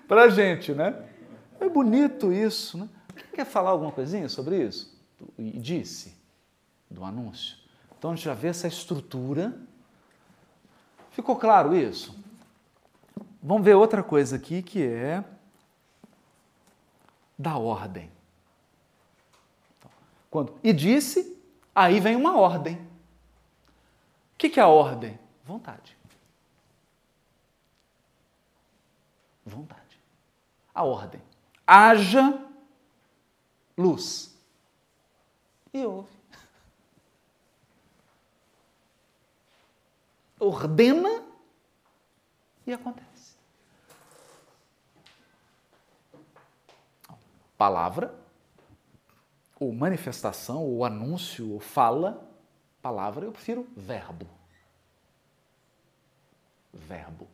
[0.07, 0.95] para a gente, né?
[1.59, 2.88] É bonito isso, né?
[3.34, 4.95] Quer falar alguma coisinha sobre isso?
[5.38, 6.15] E disse
[6.89, 7.57] do anúncio.
[7.97, 9.53] Então a gente já vê essa estrutura.
[11.11, 12.15] Ficou claro isso?
[13.41, 15.23] Vamos ver outra coisa aqui que é
[17.38, 18.09] da ordem.
[20.30, 21.38] Quando, e disse,
[21.73, 22.86] aí vem uma ordem.
[24.38, 25.19] O que, que é a ordem?
[25.43, 25.97] Vontade.
[29.43, 29.99] Vontade.
[30.75, 31.19] A ordem.
[31.65, 32.39] Haja
[33.75, 34.38] luz.
[35.73, 36.15] E houve.
[40.39, 41.23] Ordena
[42.67, 43.07] e acontece.
[47.57, 48.13] palavra,
[49.59, 52.26] ou manifestação, ou anúncio, ou fala,
[52.82, 54.28] palavra, eu prefiro verbo.
[56.73, 57.28] Verbo.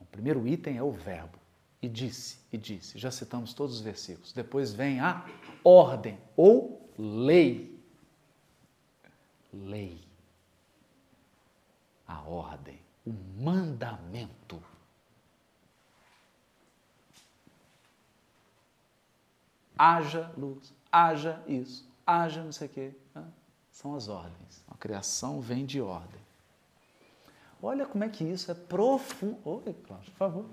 [0.00, 1.38] O primeiro item é o verbo.
[1.82, 2.98] E disse, e disse.
[2.98, 4.32] Já citamos todos os versículos.
[4.32, 5.24] Depois vem a
[5.62, 7.78] ordem ou lei.
[9.52, 10.04] Lei.
[12.06, 14.60] A ordem o mandamento.
[19.78, 22.94] Haja luz, haja isso, haja não sei o quê.
[23.70, 24.64] São as ordens.
[24.68, 26.20] A criação vem de ordem.
[27.62, 29.38] Olha como é que isso é profundo.
[29.44, 30.46] Oi, Cláudio, por favor.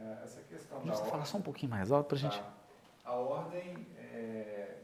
[0.00, 1.10] É, essa questão da ordem.
[1.10, 2.38] Fala só um pouquinho mais alto para a gente.
[2.38, 2.52] Tá.
[3.04, 4.78] A ordem, é,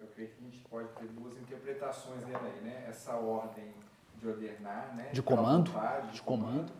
[0.00, 2.86] eu creio que a gente pode ter duas interpretações dela aí, né?
[2.88, 3.74] Essa ordem
[4.16, 5.10] de ordenar, né?
[5.12, 5.70] De comando.
[5.70, 6.72] Vontade, de comando.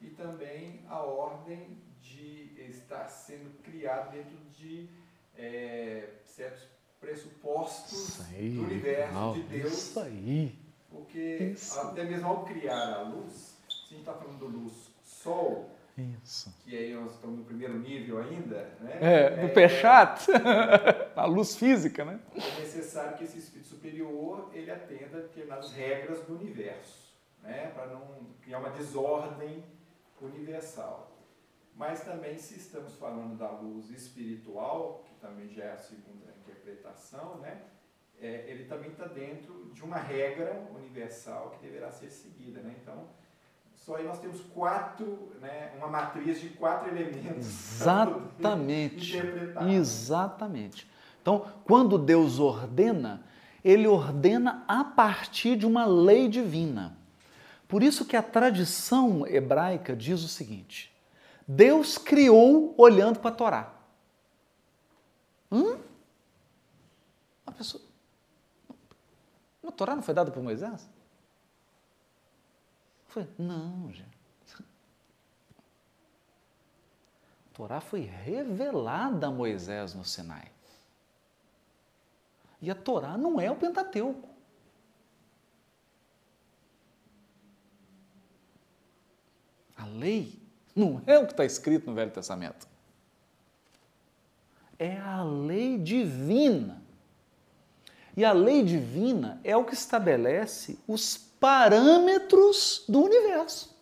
[0.00, 4.90] E também a ordem de estar sendo criado dentro de
[5.36, 6.62] é, certos
[7.00, 9.34] pressupostos aí, do universo, legal.
[9.34, 9.72] de Deus.
[9.72, 10.58] Isso aí.
[10.90, 11.80] Porque Isso.
[11.80, 14.72] até mesmo ao criar a luz, a gente está falando do luz
[15.02, 16.54] sol, Isso.
[16.64, 18.98] que aí nós estamos no primeiro nível ainda, né?
[19.00, 20.26] É, do Pechat,
[21.16, 22.20] a luz física, né?
[22.34, 27.72] é necessário que esse espírito superior ele atenda a determinadas regras do universo, né?
[27.74, 28.02] para não
[28.42, 29.64] criar uma desordem
[30.20, 31.10] universal.
[31.74, 37.62] Mas também, se estamos falando da luz espiritual, também já é a segunda interpretação, né?
[38.20, 42.60] É, ele também está dentro de uma regra universal que deverá ser seguida.
[42.60, 42.74] Né?
[42.82, 43.06] Então,
[43.74, 45.72] só aí nós temos quatro, né?
[45.76, 47.46] uma matriz de quatro elementos.
[47.80, 49.16] Exatamente.
[49.16, 49.68] interpretar.
[49.68, 50.90] Exatamente.
[51.20, 53.24] Então, quando Deus ordena,
[53.64, 56.96] ele ordena a partir de uma lei divina.
[57.66, 60.94] Por isso que a tradição hebraica diz o seguinte:
[61.46, 63.81] Deus criou olhando para a Torá.
[65.52, 65.78] Hum?
[67.44, 67.84] A pessoa.
[69.62, 70.88] A Torá não foi dada por Moisés?
[73.08, 73.28] Foi?
[73.38, 74.22] Não, gente.
[77.50, 80.50] A Torá foi revelada a Moisés no Sinai.
[82.62, 84.28] E a Torá não é o Pentateuco.
[89.76, 90.40] A lei
[90.74, 92.71] não é o que está escrito no Velho Testamento.
[94.82, 96.82] É a lei divina.
[98.16, 103.78] E a lei divina é o que estabelece os parâmetros do universo.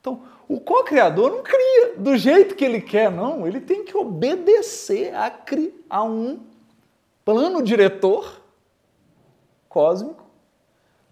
[0.00, 3.46] Então, o co-criador não cria do jeito que ele quer, não.
[3.46, 5.32] Ele tem que obedecer a,
[5.88, 6.40] a um
[7.24, 8.42] plano diretor
[9.68, 10.26] cósmico,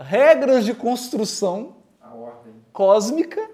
[0.01, 1.77] regras de construção
[2.73, 3.49] cósmica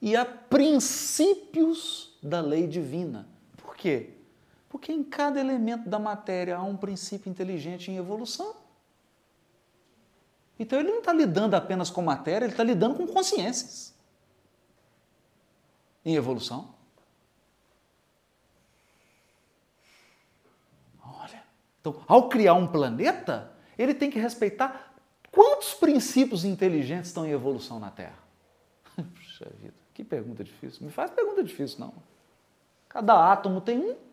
[0.00, 3.28] e a princípios da lei divina.
[3.56, 4.10] Por quê?
[4.72, 8.56] Porque em cada elemento da matéria há um princípio inteligente em evolução.
[10.58, 13.94] Então ele não está lidando apenas com matéria, ele está lidando com consciências
[16.02, 16.74] em evolução.
[21.04, 21.44] Olha,
[21.78, 24.94] então ao criar um planeta, ele tem que respeitar
[25.30, 28.18] quantos princípios inteligentes estão em evolução na Terra.
[28.96, 30.86] Puxa vida, que pergunta difícil.
[30.86, 31.92] Me faz pergunta difícil, não.
[32.88, 34.11] Cada átomo tem um.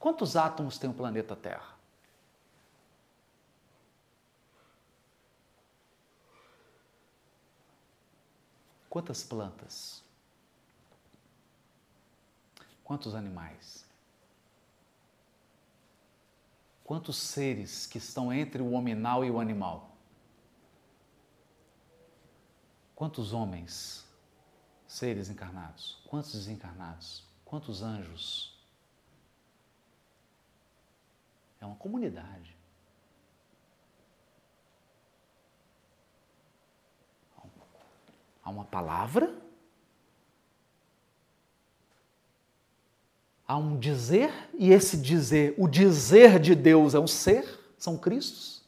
[0.00, 1.76] Quantos átomos tem o planeta Terra?
[8.88, 10.02] Quantas plantas?
[12.82, 13.84] Quantos animais?
[16.82, 19.94] Quantos seres que estão entre o hominal e o animal?
[22.96, 24.04] Quantos homens,
[24.88, 26.02] seres encarnados?
[26.08, 27.22] Quantos desencarnados?
[27.44, 28.59] Quantos anjos?
[31.60, 32.56] É uma comunidade.
[38.42, 39.32] Há uma palavra,
[43.46, 47.46] há um dizer, e esse dizer, o dizer de Deus é um ser,
[47.78, 48.64] são Cristos.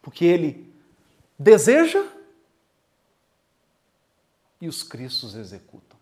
[0.00, 0.72] Porque ele
[1.38, 2.10] deseja
[4.60, 5.98] e os Cristos executam.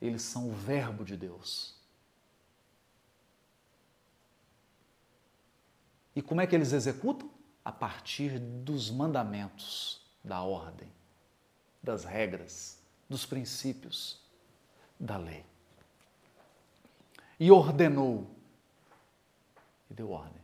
[0.00, 1.75] Eles são o Verbo de Deus.
[6.16, 7.30] E como é que eles executam?
[7.62, 10.90] A partir dos mandamentos, da ordem,
[11.82, 14.18] das regras, dos princípios
[14.98, 15.44] da lei.
[17.38, 18.26] E ordenou.
[19.90, 20.40] E deu ordem.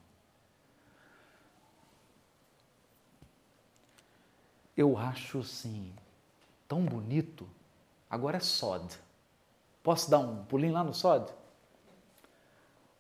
[4.77, 5.95] Eu acho assim,
[6.69, 7.49] tão bonito.
[8.11, 8.95] Agora é Sod.
[9.83, 11.33] Posso dar um pulinho lá no Sod?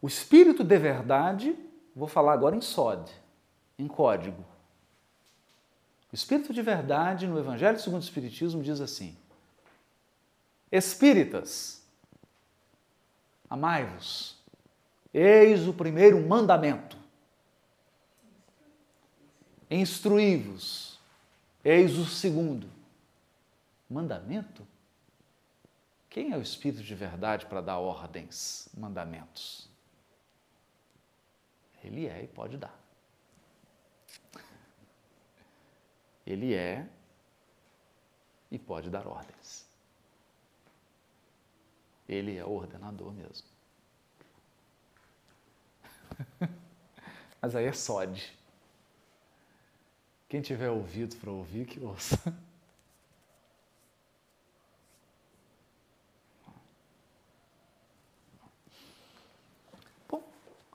[0.00, 3.10] O Espírito de verdade, vou falar agora em Sod,
[3.78, 4.44] em código.
[6.12, 9.16] O Espírito de verdade no Evangelho segundo o Espiritismo diz assim:
[10.70, 11.82] Espíritas,
[13.48, 14.36] amai-vos,
[15.12, 16.96] eis o primeiro mandamento.
[19.70, 20.98] Instruí-vos,
[21.64, 22.68] eis o segundo.
[23.88, 24.66] Mandamento?
[26.10, 29.71] Quem é o Espírito de verdade para dar ordens, mandamentos?
[31.82, 32.78] Ele é e pode dar.
[36.24, 36.88] Ele é
[38.50, 39.66] e pode dar ordens.
[42.08, 43.46] Ele é o ordenador mesmo.
[47.40, 48.36] Mas aí é sode.
[50.28, 52.16] Quem tiver ouvido para ouvir, que ouça.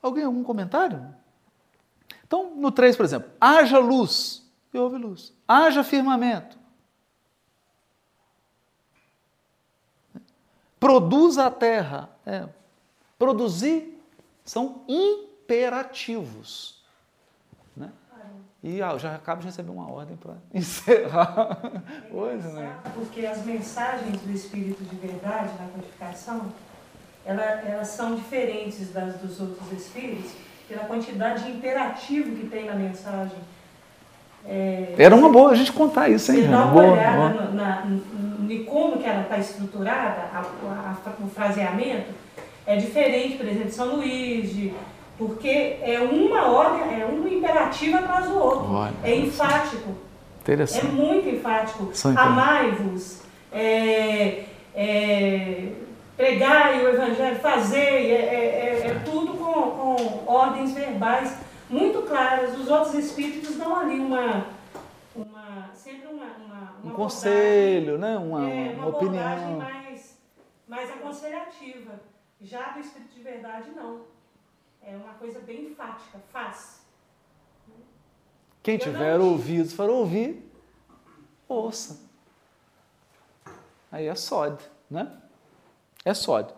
[0.02, 1.14] Alguém algum comentário?
[2.26, 4.46] Então, no 3, por exemplo, haja luz.
[4.74, 5.34] e houve luz.
[5.48, 6.58] Haja firmamento.
[10.80, 12.10] Produza a terra.
[12.26, 12.48] É.
[13.18, 14.00] Produzir
[14.44, 16.84] são imperativos.
[17.76, 17.92] Né?
[18.62, 21.60] E ah, eu já acabo de receber uma ordem para encerrar
[22.12, 22.80] hoje, né?
[22.94, 26.52] Porque as mensagens do Espírito de verdade na codificação,
[27.28, 30.32] ela, elas são diferentes das dos outros Espíritos
[30.68, 33.38] pela quantidade de imperativo que tem na mensagem.
[34.46, 36.44] É, Era uma boa a gente contar isso, hein?
[36.44, 37.30] Você dá uma boa, olhada boa.
[37.44, 37.84] no- na-
[38.50, 42.12] em como que ela está estruturada, a- a- o fraseamento,
[42.66, 44.74] é diferente, por exemplo, de São Luís, de,
[45.18, 48.72] porque é uma ordem, é um imperativo atrás do outro.
[48.74, 49.90] Olha, é enfático.
[49.90, 50.86] É Interessante.
[50.86, 51.92] muito enfático.
[52.16, 53.22] Amai-vos,
[53.52, 54.44] é,
[54.74, 55.64] é,
[56.18, 61.38] pregai o evangelho, fazer, é, é- é- é tudo com, com ordens verbais
[61.70, 62.58] muito claras.
[62.58, 64.48] Os outros espíritos dão ali uma,
[65.16, 68.18] uma sempre uma, uma, Um uma conselho, né?
[68.18, 69.58] uma, é, uma abordagem opinião.
[69.60, 70.18] mais,
[70.68, 72.00] mais aconselhativa.
[72.42, 74.02] Já do espírito de verdade, não.
[74.82, 76.82] É uma coisa bem enfática, faz.
[78.64, 80.50] Quem Eu tiver não- ouvidos para ouvir,
[81.48, 82.06] ouça.
[83.92, 85.12] Aí é sólido, né?
[86.08, 86.54] É sólido.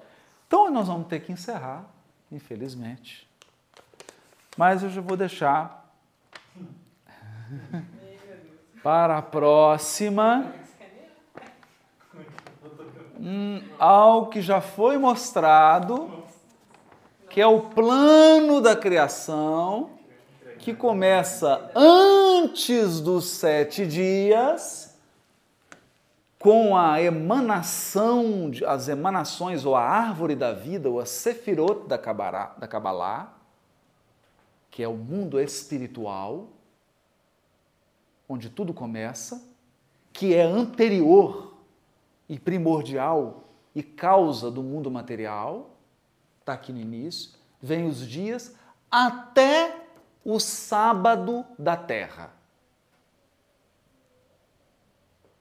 [0.45, 1.83] Então nós vamos ter que encerrar,
[2.31, 3.27] infelizmente.
[4.55, 5.91] Mas eu já vou deixar
[8.83, 10.53] para a próxima
[13.19, 16.23] hum, algo que já foi mostrado,
[17.27, 19.89] que é o plano da criação
[20.59, 24.88] que começa antes dos sete dias,
[26.39, 32.55] com a emanação, as emanações, ou a árvore da vida, ou a sefirot da Kabbalah,
[32.57, 33.37] da Kabbalah,
[34.71, 36.47] que é o mundo espiritual,
[38.27, 39.43] onde tudo começa,
[40.13, 41.57] que é anterior
[42.29, 43.43] e primordial
[43.75, 45.71] e causa do mundo material,
[46.39, 48.55] está aqui no início, vem os dias
[48.89, 49.75] até
[50.23, 52.38] o sábado da terra.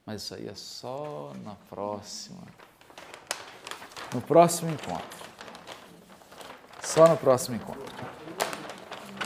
[0.09, 2.41] Mas isso aí é só na próxima.
[4.15, 5.19] No próximo encontro.
[6.81, 7.85] Só no próximo encontro.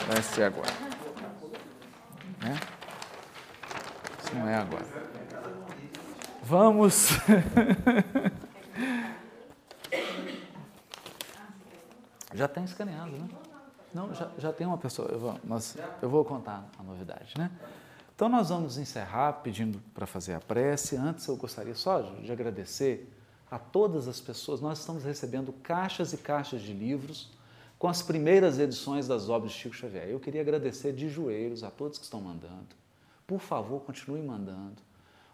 [0.09, 0.73] Vai ser agora.
[2.41, 2.59] Né?
[4.25, 4.85] Isso não é agora.
[6.43, 7.11] Vamos.
[12.35, 13.29] Já tem escaneado, né?
[13.95, 15.07] Não, já, já tem uma pessoa.
[15.13, 17.53] Eu vou, nós, eu vou contar a novidade, né?
[18.15, 20.97] Então nós vamos encerrar pedindo para fazer a prece.
[20.97, 23.11] Antes eu gostaria só de de agradecer
[23.51, 24.61] a todas as pessoas.
[24.61, 27.31] Nós estamos recebendo caixas e caixas de livros
[27.79, 30.09] com as primeiras edições das obras de Chico Xavier.
[30.09, 32.69] Eu queria agradecer de joelhos a todos que estão mandando.
[33.27, 34.81] Por favor, continue mandando.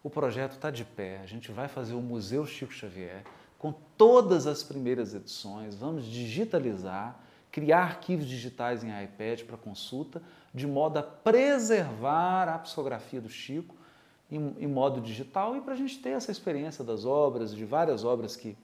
[0.02, 1.20] O projeto está de pé.
[1.22, 3.22] A gente vai fazer o Museu Chico Xavier
[3.58, 5.74] com todas as primeiras edições.
[5.74, 10.22] Vamos digitalizar, criar arquivos digitais em iPad para consulta,
[10.54, 13.74] de modo a preservar a psicografia do Chico
[14.30, 18.04] em, em modo digital e para a gente ter essa experiência das obras, de várias
[18.04, 18.56] obras que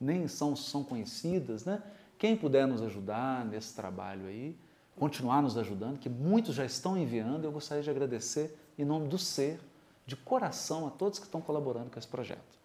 [0.00, 1.82] nem são, são conhecidas, né?
[2.18, 4.56] Quem puder nos ajudar nesse trabalho aí,
[4.96, 9.18] continuar nos ajudando, que muitos já estão enviando, eu gostaria de agradecer em nome do
[9.18, 9.60] ser,
[10.06, 12.58] de coração, a todos que estão colaborando com esse projeto.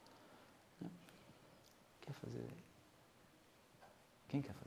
[2.01, 2.45] Quer fazer?
[4.27, 4.66] Quem quer fazer?